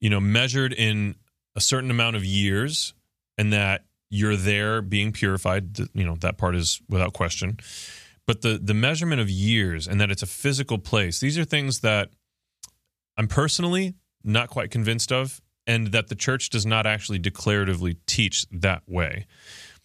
[0.00, 1.14] you know measured in
[1.56, 2.94] a certain amount of years
[3.38, 5.78] and that you're there being purified.
[5.94, 7.58] You know that part is without question.
[8.26, 11.80] But the the measurement of years and that it's a physical place these are things
[11.80, 12.10] that
[13.18, 13.94] i'm personally
[14.24, 19.26] not quite convinced of and that the church does not actually declaratively teach that way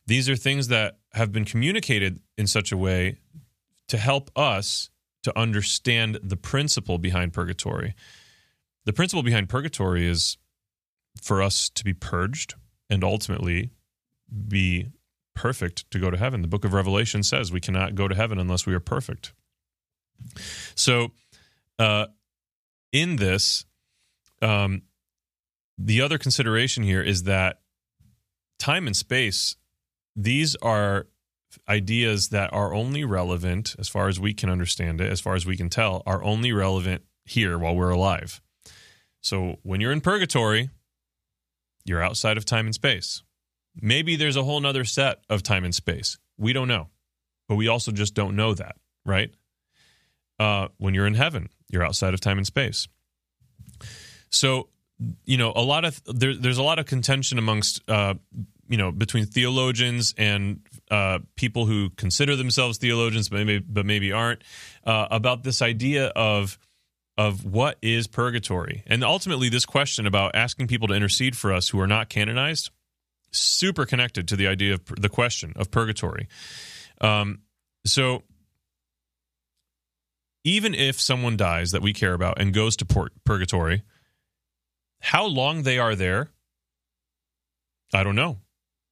[0.06, 3.18] these are things that have been communicated in such a way
[3.88, 4.90] to help us
[5.24, 7.96] to understand the principle behind purgatory
[8.86, 10.38] the principle behind purgatory is
[11.22, 12.56] for us to be purged
[12.90, 13.72] and ultimately
[14.48, 14.88] be
[15.36, 16.42] perfect to go to heaven.
[16.42, 19.34] The book of Revelation says we cannot go to heaven unless we are perfect.
[20.76, 21.12] So,
[21.78, 22.08] uh,
[22.92, 23.66] in this,
[24.42, 24.84] um,
[25.78, 27.62] the other consideration here is that
[28.60, 29.56] time and space,
[30.16, 31.08] these are
[31.70, 35.46] ideas that are only relevant, as far as we can understand it, as far as
[35.46, 38.42] we can tell, are only relevant here while we're alive.
[39.22, 40.70] So, when you're in purgatory,
[41.86, 43.24] you're outside of time and space.
[43.80, 46.18] Maybe there's a whole nother set of time and space.
[46.38, 46.90] We don't know.
[47.48, 48.76] But we also just don't know that,
[49.06, 49.34] right?
[50.40, 52.88] Uh, when you're in heaven, you're outside of time and space.
[54.30, 54.70] So,
[55.26, 58.16] you know, a lot of there, there's a lot of contention amongst, uh,
[58.68, 60.62] you know, between theologians and
[60.92, 64.44] uh, people who consider themselves theologians, but maybe but maybe aren't,
[64.86, 66.58] uh, about this idea of
[67.18, 71.70] of what is purgatory, and ultimately this question about asking people to intercede for us
[71.70, 72.70] who are not canonized
[73.32, 76.28] super connected to the idea of the question of purgatory.
[77.02, 77.40] Um,
[77.86, 78.24] so,
[80.44, 83.84] even if someone dies that we care about and goes to pur- purgatory,
[85.00, 86.30] how long they are there,
[87.94, 88.38] I don't know.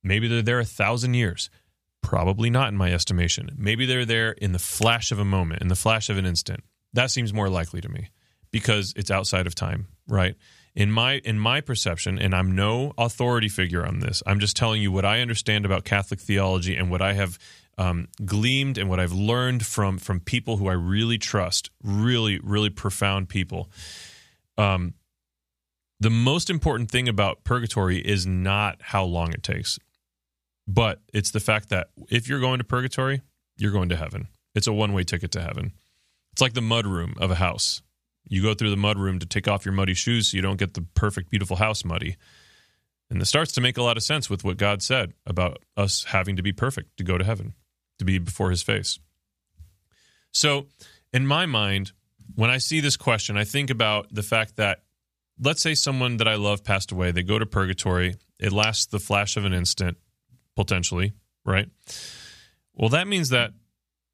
[0.03, 1.49] Maybe they're there a thousand years.
[2.01, 3.49] Probably not, in my estimation.
[3.57, 6.63] Maybe they're there in the flash of a moment, in the flash of an instant.
[6.93, 8.09] That seems more likely to me
[8.51, 10.35] because it's outside of time, right?
[10.75, 14.81] in my in my perception and i'm no authority figure on this i'm just telling
[14.81, 17.39] you what i understand about catholic theology and what i have
[17.77, 22.69] um, gleamed and what i've learned from from people who i really trust really really
[22.69, 23.69] profound people
[24.57, 24.93] um,
[25.99, 29.79] the most important thing about purgatory is not how long it takes
[30.67, 33.21] but it's the fact that if you're going to purgatory
[33.57, 35.71] you're going to heaven it's a one-way ticket to heaven
[36.33, 37.81] it's like the mud room of a house
[38.27, 40.57] you go through the mud room to take off your muddy shoes so you don't
[40.57, 42.17] get the perfect, beautiful house muddy.
[43.09, 46.05] And this starts to make a lot of sense with what God said about us
[46.05, 47.53] having to be perfect to go to heaven,
[47.99, 48.99] to be before his face.
[50.31, 50.67] So,
[51.13, 51.91] in my mind,
[52.33, 54.81] when I see this question, I think about the fact that
[55.39, 58.99] let's say someone that I love passed away, they go to purgatory, it lasts the
[58.99, 59.97] flash of an instant,
[60.55, 61.13] potentially,
[61.45, 61.69] right?
[62.73, 63.51] Well, that means that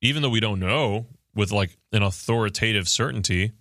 [0.01, 3.51] even though we don't know with like an authoritative certainty,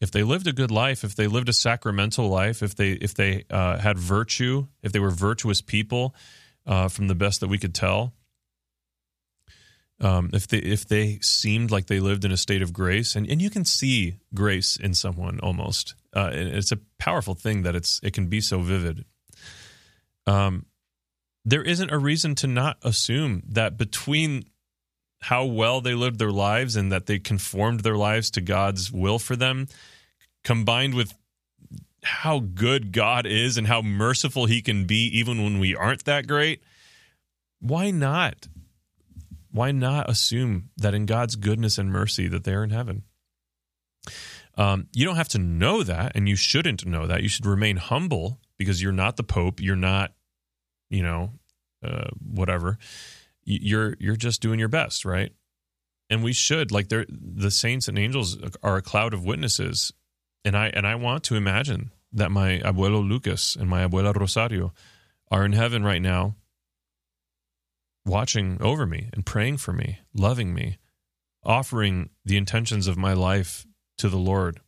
[0.00, 3.14] if they lived a good life, if they lived a sacramental life, if they if
[3.14, 6.14] they uh, had virtue, if they were virtuous people,
[6.66, 8.12] uh, from the best that we could tell,
[10.02, 13.28] um, if they if they seemed like they lived in a state of grace, and,
[13.30, 18.00] and you can see grace in someone almost, uh, it's a powerful thing that it's
[18.02, 19.04] it can be so vivid.
[20.26, 20.66] Um,
[21.44, 24.44] there isn't a reason to not assume that between
[25.20, 29.20] how well they lived their lives and that they conformed their lives to God's will
[29.20, 29.68] for them,
[30.42, 31.14] combined with
[32.02, 36.26] how good God is and how merciful He can be, even when we aren't that
[36.26, 36.60] great.
[37.60, 38.48] Why not
[39.52, 43.04] why not assume that in God's goodness and mercy that they're in heaven?
[44.56, 47.22] Um, you don't have to know that, and you shouldn't know that.
[47.22, 49.60] You should remain humble because you're not the Pope.
[49.60, 50.12] You're not,
[50.90, 51.30] you know,
[51.82, 52.78] uh, whatever.
[53.44, 55.32] You're you're just doing your best, right?
[56.10, 59.92] And we should like they're the saints and angels are a cloud of witnesses,
[60.44, 64.74] and I and I want to imagine that my abuelo Lucas and my abuela Rosario
[65.30, 66.36] are in heaven right now
[68.04, 70.78] watching over me and praying for me, loving me,
[71.44, 73.66] offering the intentions of my life
[73.98, 74.60] to the Lord.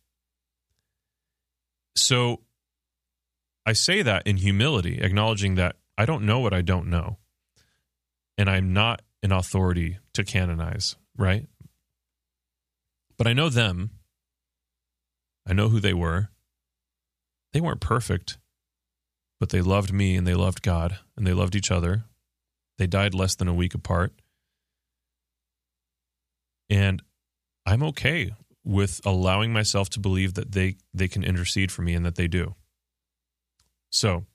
[1.95, 2.41] So
[3.65, 7.17] I say that in humility, acknowledging that I don't know what I don't know.
[8.37, 11.47] And I'm not an authority to canonize, right?
[13.17, 13.91] But I know them.
[15.47, 16.29] I know who they were.
[17.53, 18.37] They weren't perfect,
[19.39, 22.05] but they loved me and they loved God and they loved each other
[22.77, 24.13] they died less than a week apart.
[26.69, 27.01] And
[27.65, 28.31] I'm okay
[28.63, 32.27] with allowing myself to believe that they, they can intercede for me and that they
[32.27, 32.55] do.
[33.91, 34.25] So,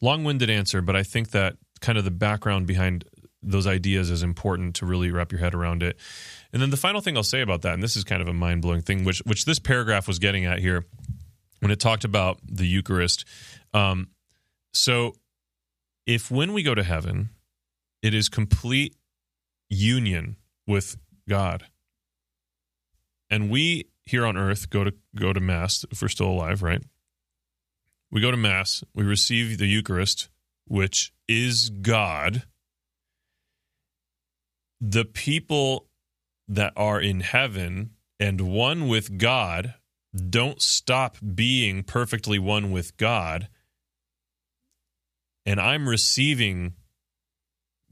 [0.00, 3.04] long winded answer, but I think that kind of the background behind
[3.42, 5.96] those ideas is important to really wrap your head around it.
[6.52, 8.32] And then the final thing I'll say about that, and this is kind of a
[8.32, 10.84] mind blowing thing, which which this paragraph was getting at here
[11.60, 13.24] when it talked about the Eucharist.
[13.72, 14.08] Um,
[14.72, 15.14] so
[16.08, 17.28] if when we go to heaven,
[18.02, 18.96] it is complete
[19.68, 20.36] union
[20.66, 20.96] with
[21.28, 21.64] God.
[23.28, 26.82] And we here on earth go to go to mass if we're still alive, right?
[28.10, 30.30] We go to mass, we receive the Eucharist,
[30.66, 32.44] which is God.
[34.80, 35.88] The people
[36.48, 39.74] that are in heaven and one with God
[40.30, 43.48] don't stop being perfectly one with God
[45.48, 46.74] and I'm receiving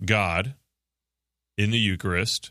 [0.05, 0.57] God
[1.57, 2.51] in the Eucharist,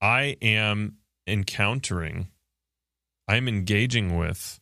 [0.00, 0.96] I am
[1.26, 2.28] encountering,
[3.28, 4.60] I'm engaging with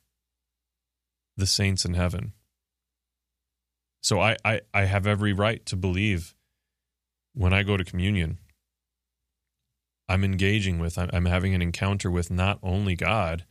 [1.37, 2.33] the saints in heaven.
[4.03, 6.35] So I, I, I have every right to believe
[7.35, 8.39] when I go to communion,
[10.09, 13.45] I'm engaging with, I'm, I'm having an encounter with not only God,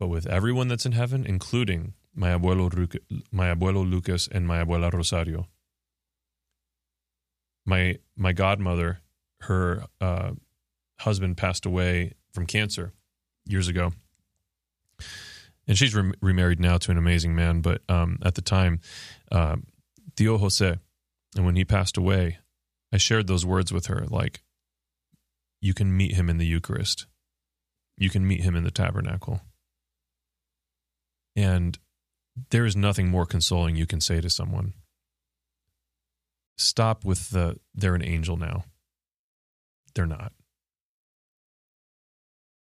[0.00, 2.98] but with everyone that's in heaven, including my abuelo,
[3.30, 5.46] my abuelo Lucas and my abuela Rosario.
[7.64, 9.00] My my godmother,
[9.42, 10.32] her uh,
[11.00, 12.92] husband passed away from cancer
[13.46, 13.92] years ago,
[15.66, 17.60] and she's re- remarried now to an amazing man.
[17.60, 18.80] But um, at the time,
[19.30, 19.56] uh,
[20.16, 20.76] Tio Jose,
[21.36, 22.38] and when he passed away,
[22.92, 24.42] I shared those words with her, like,
[25.60, 27.06] "You can meet him in the Eucharist,
[27.96, 29.40] you can meet him in the tabernacle."
[31.36, 31.78] And
[32.50, 34.74] there is nothing more consoling you can say to someone.
[36.56, 38.64] Stop with the they're an angel now.
[39.94, 40.32] They're not.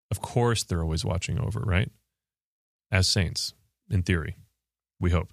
[0.09, 1.89] Of course, they're always watching over, right?
[2.91, 3.53] As saints,
[3.89, 4.35] in theory,
[4.99, 5.31] we hope.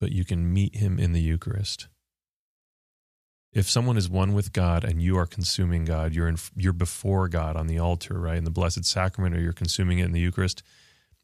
[0.00, 1.88] But you can meet him in the Eucharist.
[3.52, 7.28] If someone is one with God and you are consuming God, you're in, you're before
[7.28, 8.38] God on the altar, right?
[8.38, 10.62] In the Blessed Sacrament, or you're consuming it in the Eucharist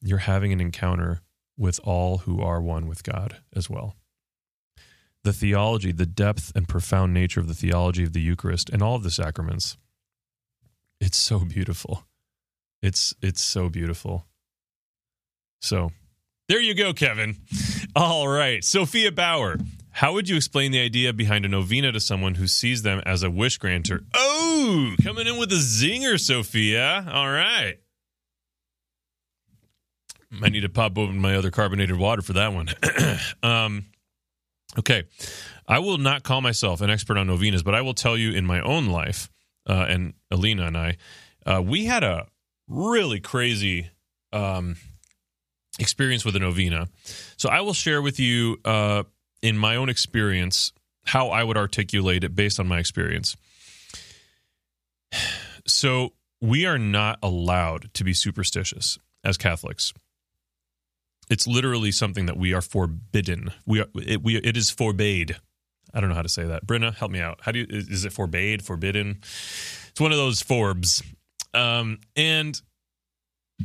[0.03, 1.21] you're having an encounter
[1.57, 3.97] with all who are one with God as well.
[5.25, 8.95] The theology, the depth and profound nature of the theology of the Eucharist and all
[8.95, 9.77] of the sacraments,
[11.01, 12.05] it's so beautiful.
[12.83, 14.27] It's it's so beautiful.
[15.61, 15.91] So,
[16.49, 17.37] there you go, Kevin.
[17.97, 19.59] All right, Sophia Bauer.
[19.91, 23.25] How would you explain the idea behind a novena to someone who sees them as
[23.25, 24.05] a wish granter?
[24.15, 27.05] Oh, coming in with a zinger, Sophia.
[27.11, 27.79] All right.
[30.43, 32.69] I need to pop open my other carbonated water for that one.
[33.43, 33.87] um,
[34.79, 35.05] okay.
[35.67, 38.45] I will not call myself an expert on novenas, but I will tell you in
[38.45, 39.31] my own life,
[39.69, 40.97] uh, and Alina and I,
[41.47, 42.27] uh, we had a
[42.69, 43.91] really crazy
[44.33, 44.77] um,
[45.79, 46.89] experience with a novena.
[47.37, 49.05] So I will share with you uh,
[49.43, 50.73] in my own experience
[51.05, 53.37] how I would articulate it based on my experience.
[55.67, 59.93] So we are not allowed to be superstitious as Catholics.
[61.31, 63.51] It's literally something that we are forbidden.
[63.67, 65.37] We are it, we it is forbade.
[65.95, 66.67] I don't know how to say that.
[66.67, 67.41] Brenna, help me out.
[67.43, 69.19] How do you is it forbade, forbidden?
[69.91, 71.03] It's one of those forbs.
[71.55, 72.61] Um, and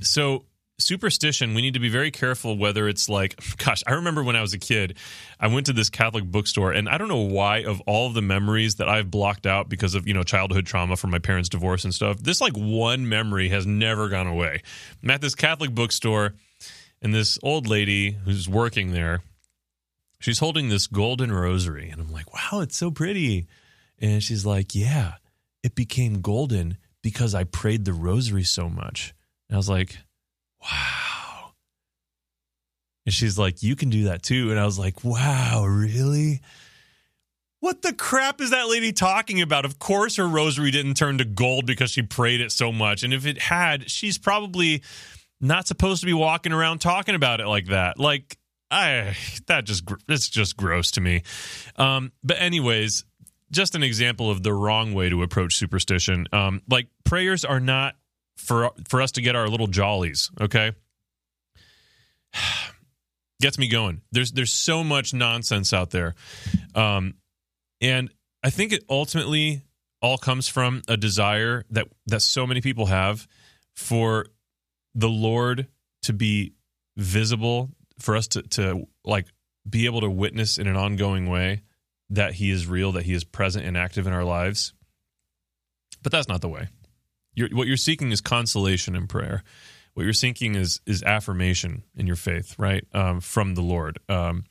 [0.01, 0.45] so
[0.79, 4.41] superstition we need to be very careful whether it's like gosh i remember when i
[4.41, 4.97] was a kid
[5.39, 8.75] i went to this catholic bookstore and i don't know why of all the memories
[8.75, 11.93] that i've blocked out because of you know childhood trauma from my parents divorce and
[11.93, 14.63] stuff this like one memory has never gone away
[15.03, 16.33] i'm at this catholic bookstore
[17.03, 19.21] and this old lady who's working there
[20.19, 23.45] she's holding this golden rosary and i'm like wow it's so pretty
[23.99, 25.13] and she's like yeah
[25.61, 29.13] it became golden because i prayed the rosary so much
[29.47, 29.97] and i was like
[30.63, 31.53] wow.
[33.05, 34.51] And she's like, you can do that too.
[34.51, 36.41] And I was like, wow, really?
[37.59, 39.65] What the crap is that lady talking about?
[39.65, 43.03] Of course, her rosary didn't turn to gold because she prayed it so much.
[43.03, 44.83] And if it had, she's probably
[45.43, 47.99] not supposed to be walking around talking about it like that.
[47.99, 48.37] Like,
[48.71, 49.15] I
[49.47, 51.21] that just it's just gross to me.
[51.75, 53.05] Um, but anyways,
[53.51, 56.27] just an example of the wrong way to approach superstition.
[56.33, 57.95] Um, like prayers are not
[58.37, 60.31] for for us to get our little jollies.
[60.41, 60.71] Okay,
[63.41, 64.01] gets me going.
[64.11, 66.15] There's there's so much nonsense out there,
[66.73, 67.13] um,
[67.79, 68.09] and
[68.43, 69.61] I think it ultimately
[70.01, 73.27] all comes from a desire that that so many people have
[73.75, 74.25] for
[74.95, 75.67] the Lord
[76.03, 76.53] to be
[76.97, 77.69] visible,
[77.99, 79.27] for us to to like
[79.67, 81.63] be able to witness in an ongoing way
[82.09, 84.73] that He is real, that He is present and active in our lives.
[86.01, 86.67] But that's not the way.
[87.33, 89.43] You're, what you're seeking is consolation in prayer.
[89.93, 93.99] What you're seeking is is affirmation in your faith, right, um, from the Lord.
[94.09, 94.45] Um,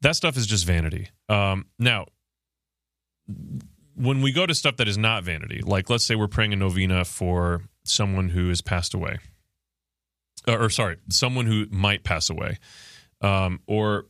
[0.00, 1.08] that stuff is just vanity.
[1.28, 2.06] Um, now,
[3.94, 6.56] when we go to stuff that is not vanity, like let's say we're praying a
[6.56, 9.18] novena for someone who has passed away,
[10.48, 12.58] or, or sorry, someone who might pass away,
[13.20, 14.06] um, or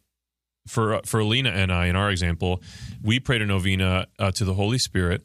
[0.67, 2.63] for for Alina and I, in our example,
[3.03, 5.25] we prayed a novena uh, to the Holy Spirit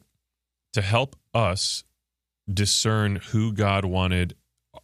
[0.72, 1.84] to help us
[2.52, 4.34] discern who God wanted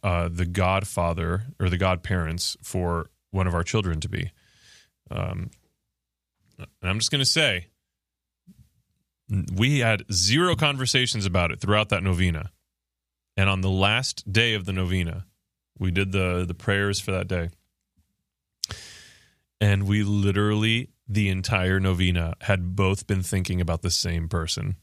[0.03, 4.31] uh, the godfather or the godparents for one of our children to be.
[5.09, 5.51] Um,
[6.57, 7.67] and I'm just going to say,
[9.55, 12.51] we had zero conversations about it throughout that novena.
[13.37, 15.25] And on the last day of the novena,
[15.81, 17.49] we did the the prayers for that day.
[19.59, 24.77] And we literally the entire novena had both been thinking about the same person.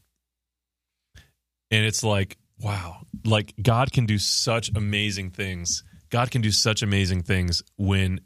[1.71, 5.83] And it's like wow, like God can do such amazing things.
[6.09, 8.19] God can do such amazing things when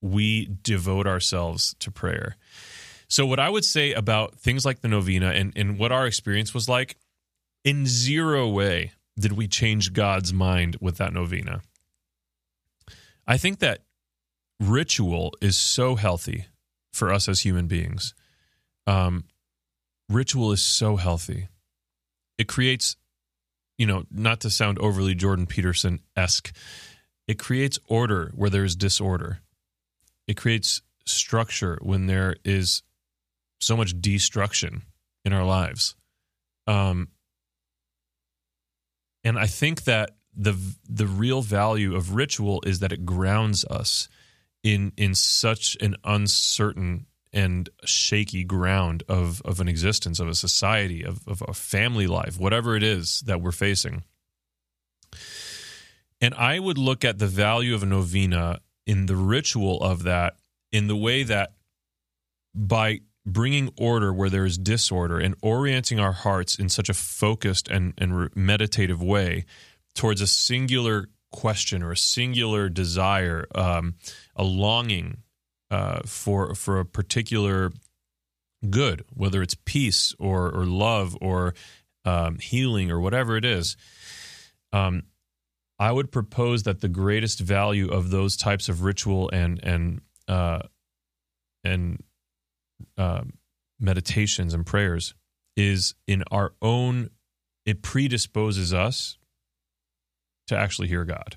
[0.00, 2.36] we devote ourselves to prayer.
[3.08, 6.52] So, what I would say about things like the novena and, and what our experience
[6.52, 6.96] was like,
[7.64, 11.62] in zero way did we change God's mind with that novena.
[13.28, 13.82] I think that
[14.58, 16.46] ritual is so healthy
[16.92, 18.12] for us as human beings.
[18.88, 19.24] Um,
[20.08, 21.46] ritual is so healthy.
[22.38, 22.96] It creates
[23.78, 26.52] you know, not to sound overly Jordan Peterson esque,
[27.28, 29.38] it creates order where there is disorder.
[30.26, 32.82] It creates structure when there is
[33.60, 34.82] so much destruction
[35.24, 35.94] in our lives.
[36.66, 37.08] Um,
[39.24, 40.56] and I think that the
[40.88, 44.08] the real value of ritual is that it grounds us
[44.62, 51.04] in in such an uncertain and shaky ground of of an existence of a society
[51.04, 54.04] of of a family life whatever it is that we're facing.
[56.20, 60.36] And i would look at the value of a novena in the ritual of that
[60.70, 61.54] in the way that
[62.54, 67.68] by bringing order where there is disorder and orienting our hearts in such a focused
[67.68, 69.44] and, and meditative way
[69.98, 73.96] towards a singular question or a singular desire, um,
[74.36, 75.18] a longing
[75.70, 77.72] uh, for for a particular
[78.70, 81.52] good, whether it's peace or or love or
[82.04, 83.76] um, healing or whatever it is.
[84.72, 85.02] Um,
[85.80, 90.60] I would propose that the greatest value of those types of ritual and and uh,
[91.64, 92.04] and
[92.96, 93.22] uh,
[93.80, 95.14] meditations and prayers
[95.56, 97.10] is in our own.
[97.66, 99.17] It predisposes us
[100.48, 101.36] to actually hear God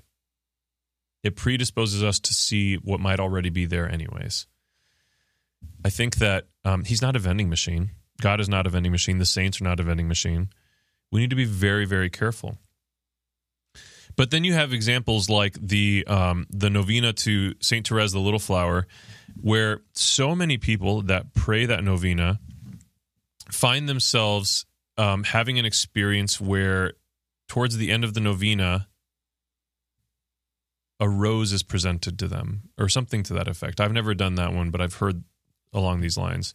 [1.22, 4.46] it predisposes us to see what might already be there anyways.
[5.84, 7.90] I think that Um, he's not a vending machine.
[8.20, 9.18] God is not a vending machine.
[9.18, 10.50] The saints are not a vending machine.
[11.10, 12.58] We need to be very, very careful.
[14.14, 18.38] But then you have examples like the um, the novena to Saint Therese the Little
[18.38, 18.86] Flower,
[19.40, 22.38] where so many people that pray that novena
[23.50, 26.92] find themselves um, having an experience where,
[27.48, 28.86] towards the end of the novena,
[31.02, 33.80] a rose is presented to them or something to that effect.
[33.80, 35.24] I've never done that one, but I've heard
[35.72, 36.54] along these lines.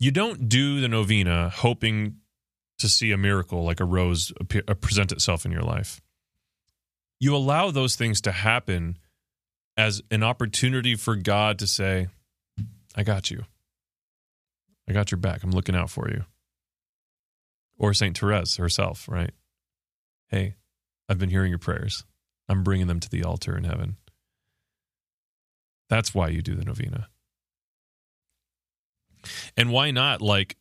[0.00, 2.16] You don't do the novena hoping
[2.78, 6.02] to see a miracle like a rose appear, uh, present itself in your life.
[7.20, 8.98] You allow those things to happen
[9.76, 12.08] as an opportunity for God to say,
[12.96, 13.44] I got you.
[14.88, 15.44] I got your back.
[15.44, 16.24] I'm looking out for you.
[17.78, 18.18] Or St.
[18.18, 19.30] Therese herself, right?
[20.30, 20.56] Hey,
[21.08, 22.04] I've been hearing your prayers.
[22.48, 23.96] I'm bringing them to the altar in heaven.
[25.88, 27.08] That's why you do the novena.
[29.56, 30.56] And why not, like,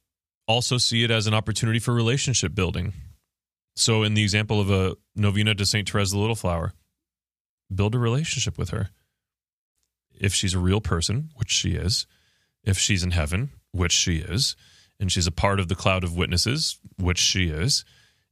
[0.48, 2.94] also see it as an opportunity for relationship building?
[3.76, 5.90] So, in the example of a novena to St.
[5.90, 6.74] Therese the Little Flower,
[7.74, 8.90] build a relationship with her.
[10.14, 12.06] If she's a real person, which she is,
[12.64, 14.56] if she's in heaven, which she is,
[15.00, 17.84] and she's a part of the cloud of witnesses, which she is,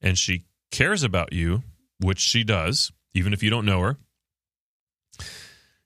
[0.02, 1.64] and she cares about you,
[2.00, 3.98] which she does, even if you don't know her.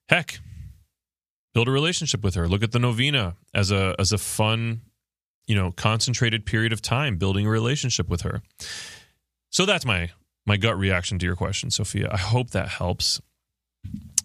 [0.07, 0.39] Heck,
[1.53, 2.47] build a relationship with her.
[2.47, 4.81] Look at the novena as a as a fun,
[5.47, 8.41] you know, concentrated period of time building a relationship with her.
[9.49, 10.11] So that's my
[10.45, 12.09] my gut reaction to your question, Sophia.
[12.11, 13.21] I hope that helps.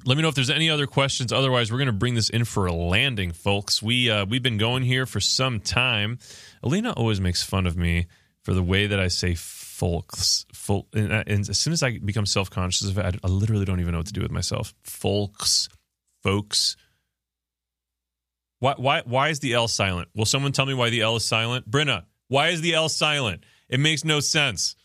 [0.05, 1.33] Let me know if there's any other questions.
[1.33, 3.83] Otherwise, we're going to bring this in for a landing, folks.
[3.83, 6.19] We uh, we've been going here for some time.
[6.63, 8.07] Alina always makes fun of me
[8.43, 9.35] for the way that I say
[9.81, 10.45] folks.
[10.53, 13.29] Folk, and, uh, and as soon as I become self conscious of it, I, I
[13.29, 14.75] literally don't even know what to do with myself.
[14.85, 15.71] Folks,
[16.23, 16.77] folks.
[18.59, 20.09] Why why why is the L silent?
[20.15, 21.69] Will someone tell me why the L is silent?
[21.69, 23.45] Brenna, why is the L silent?
[23.71, 24.77] It makes no sense.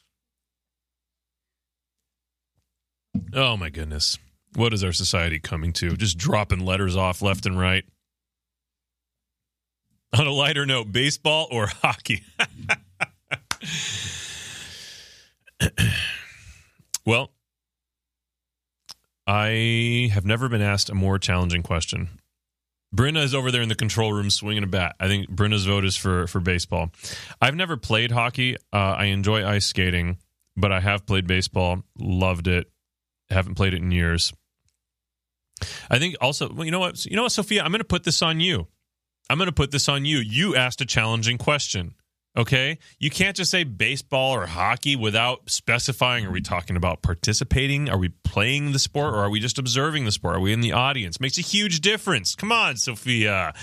[3.34, 4.18] Oh my goodness.
[4.56, 5.98] What is our society coming to?
[5.98, 7.84] Just dropping letters off left and right.
[10.18, 12.24] On a lighter note, baseball or hockey?
[17.06, 17.32] well,
[19.28, 22.20] I have never been asked a more challenging question.
[22.96, 24.96] Brenna is over there in the control room swinging a bat.
[25.00, 26.92] I think Brenna's vote is for for baseball.
[27.42, 28.56] I've never played hockey.
[28.72, 30.18] Uh, I enjoy ice skating,
[30.56, 31.84] but I have played baseball.
[32.00, 32.72] Loved it.
[33.30, 34.32] Haven't played it in years.
[35.90, 37.06] I think also, well, you know what?
[37.06, 37.64] You know what, Sophia?
[37.64, 38.68] I'm going to put this on you.
[39.30, 40.20] I'm going to put this on you.
[40.20, 41.96] You asked a challenging question.
[42.38, 42.78] Okay.
[43.00, 47.90] You can't just say baseball or hockey without specifying are we talking about participating?
[47.90, 50.36] Are we playing the sport or are we just observing the sport?
[50.36, 51.20] Are we in the audience?
[51.20, 52.36] Makes a huge difference.
[52.36, 53.54] Come on, Sophia.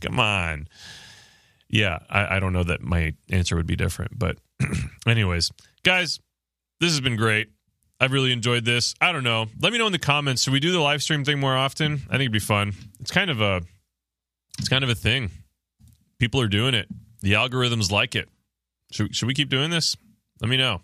[0.00, 0.68] Come on.
[1.68, 4.18] Yeah, I, I don't know that my answer would be different.
[4.18, 4.38] But,
[5.06, 5.50] anyways,
[5.82, 6.20] guys,
[6.80, 7.48] this has been great.
[8.00, 8.94] I've really enjoyed this.
[9.00, 9.46] I don't know.
[9.60, 10.42] Let me know in the comments.
[10.42, 11.94] Should we do the live stream thing more often?
[12.08, 12.72] I think it'd be fun.
[13.00, 13.62] It's kind of a
[14.58, 15.30] it's kind of a thing.
[16.18, 16.88] People are doing it.
[17.24, 18.28] The algorithms like it.
[18.92, 19.96] Should, should we keep doing this?
[20.42, 20.82] Let me know.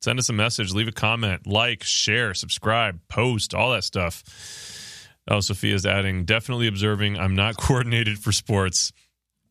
[0.00, 4.22] Send us a message, leave a comment, like, share, subscribe, post, all that stuff.
[5.26, 7.18] Oh, Sophia's adding, definitely observing.
[7.18, 8.92] I'm not coordinated for sports.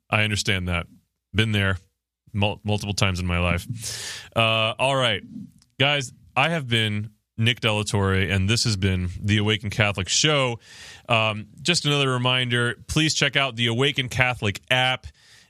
[0.10, 0.88] I understand that.
[1.34, 1.80] Been there
[2.32, 4.24] mul- multiple times in my life.
[4.34, 5.22] Uh, all right,
[5.82, 10.08] guys, I have been Nick De La Torre, and this has been the Awaken Catholic
[10.08, 10.60] Show.
[11.10, 15.08] Um, just another reminder please check out the Awaken Catholic app.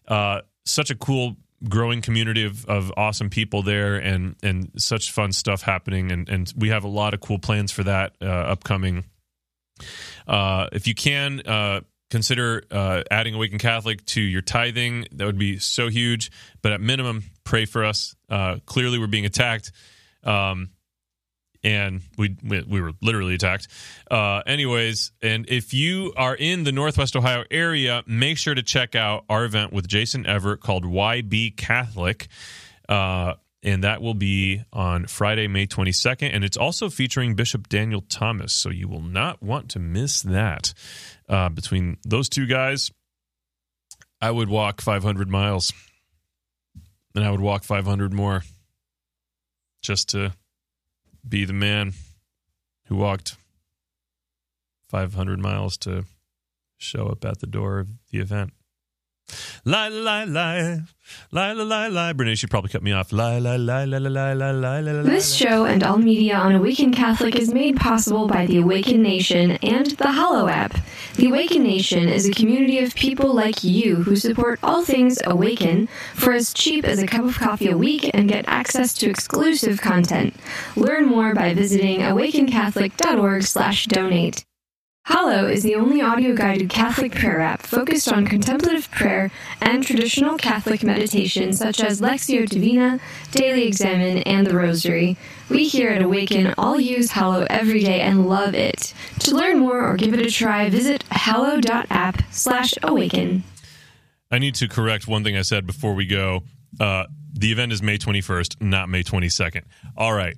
[0.07, 0.41] Uh,
[0.71, 1.37] such a cool
[1.69, 6.11] growing community of, of awesome people there and and such fun stuff happening.
[6.11, 9.05] And and we have a lot of cool plans for that uh, upcoming.
[10.27, 15.39] Uh, if you can uh, consider uh, adding awaken catholic to your tithing that would
[15.39, 16.31] be so huge.
[16.61, 18.15] But at minimum pray for us.
[18.29, 19.71] Uh, clearly we're being attacked.
[20.23, 20.69] Um,
[21.63, 23.67] and we, we, we were literally attacked.
[24.09, 28.95] Uh, anyways, and if you are in the Northwest Ohio area, make sure to check
[28.95, 32.27] out our event with Jason Evert called YB Catholic.
[32.89, 36.31] Uh, and that will be on Friday, May 22nd.
[36.33, 38.53] And it's also featuring Bishop Daniel Thomas.
[38.53, 40.73] So you will not want to miss that.
[41.29, 42.91] Uh, between those two guys,
[44.19, 45.71] I would walk 500 miles.
[47.13, 48.43] And I would walk 500 more
[49.81, 50.33] just to
[51.27, 51.93] be the man
[52.85, 53.35] who walked
[54.89, 56.05] 500 miles to
[56.77, 58.53] show up at the door of the event.
[59.65, 60.81] Lie, lie, lie.
[61.31, 62.13] Lie, lie, lie, lie.
[62.13, 63.11] Brenna should probably cut me off.
[63.11, 66.93] Lie, lie, lie, lie, lie, lie, lie, lie, This show and all media on Awaken
[66.93, 70.75] Catholic is made possible by the Awaken Nation and the Hallow app.
[71.15, 75.87] The Awaken Nation is a community of people like you who support all things Awaken
[76.15, 79.81] for as cheap as a cup of coffee a week and get access to exclusive
[79.81, 80.35] content.
[80.75, 84.45] Learn more by visiting awakencatholic.org slash donate.
[85.05, 90.37] Hallow is the only audio guided Catholic prayer app focused on contemplative prayer and traditional
[90.37, 92.99] Catholic meditation such as Lectio Divina,
[93.31, 95.17] Daily Examen, and the Rosary.
[95.49, 98.93] We here at Awaken all use Hallow every day and love it.
[99.21, 103.43] To learn more or give it a try, visit hallow.app slash awaken.
[104.29, 106.43] I need to correct one thing I said before we go.
[106.79, 109.63] Uh, the event is May 21st, not May 22nd.
[109.97, 110.37] All right.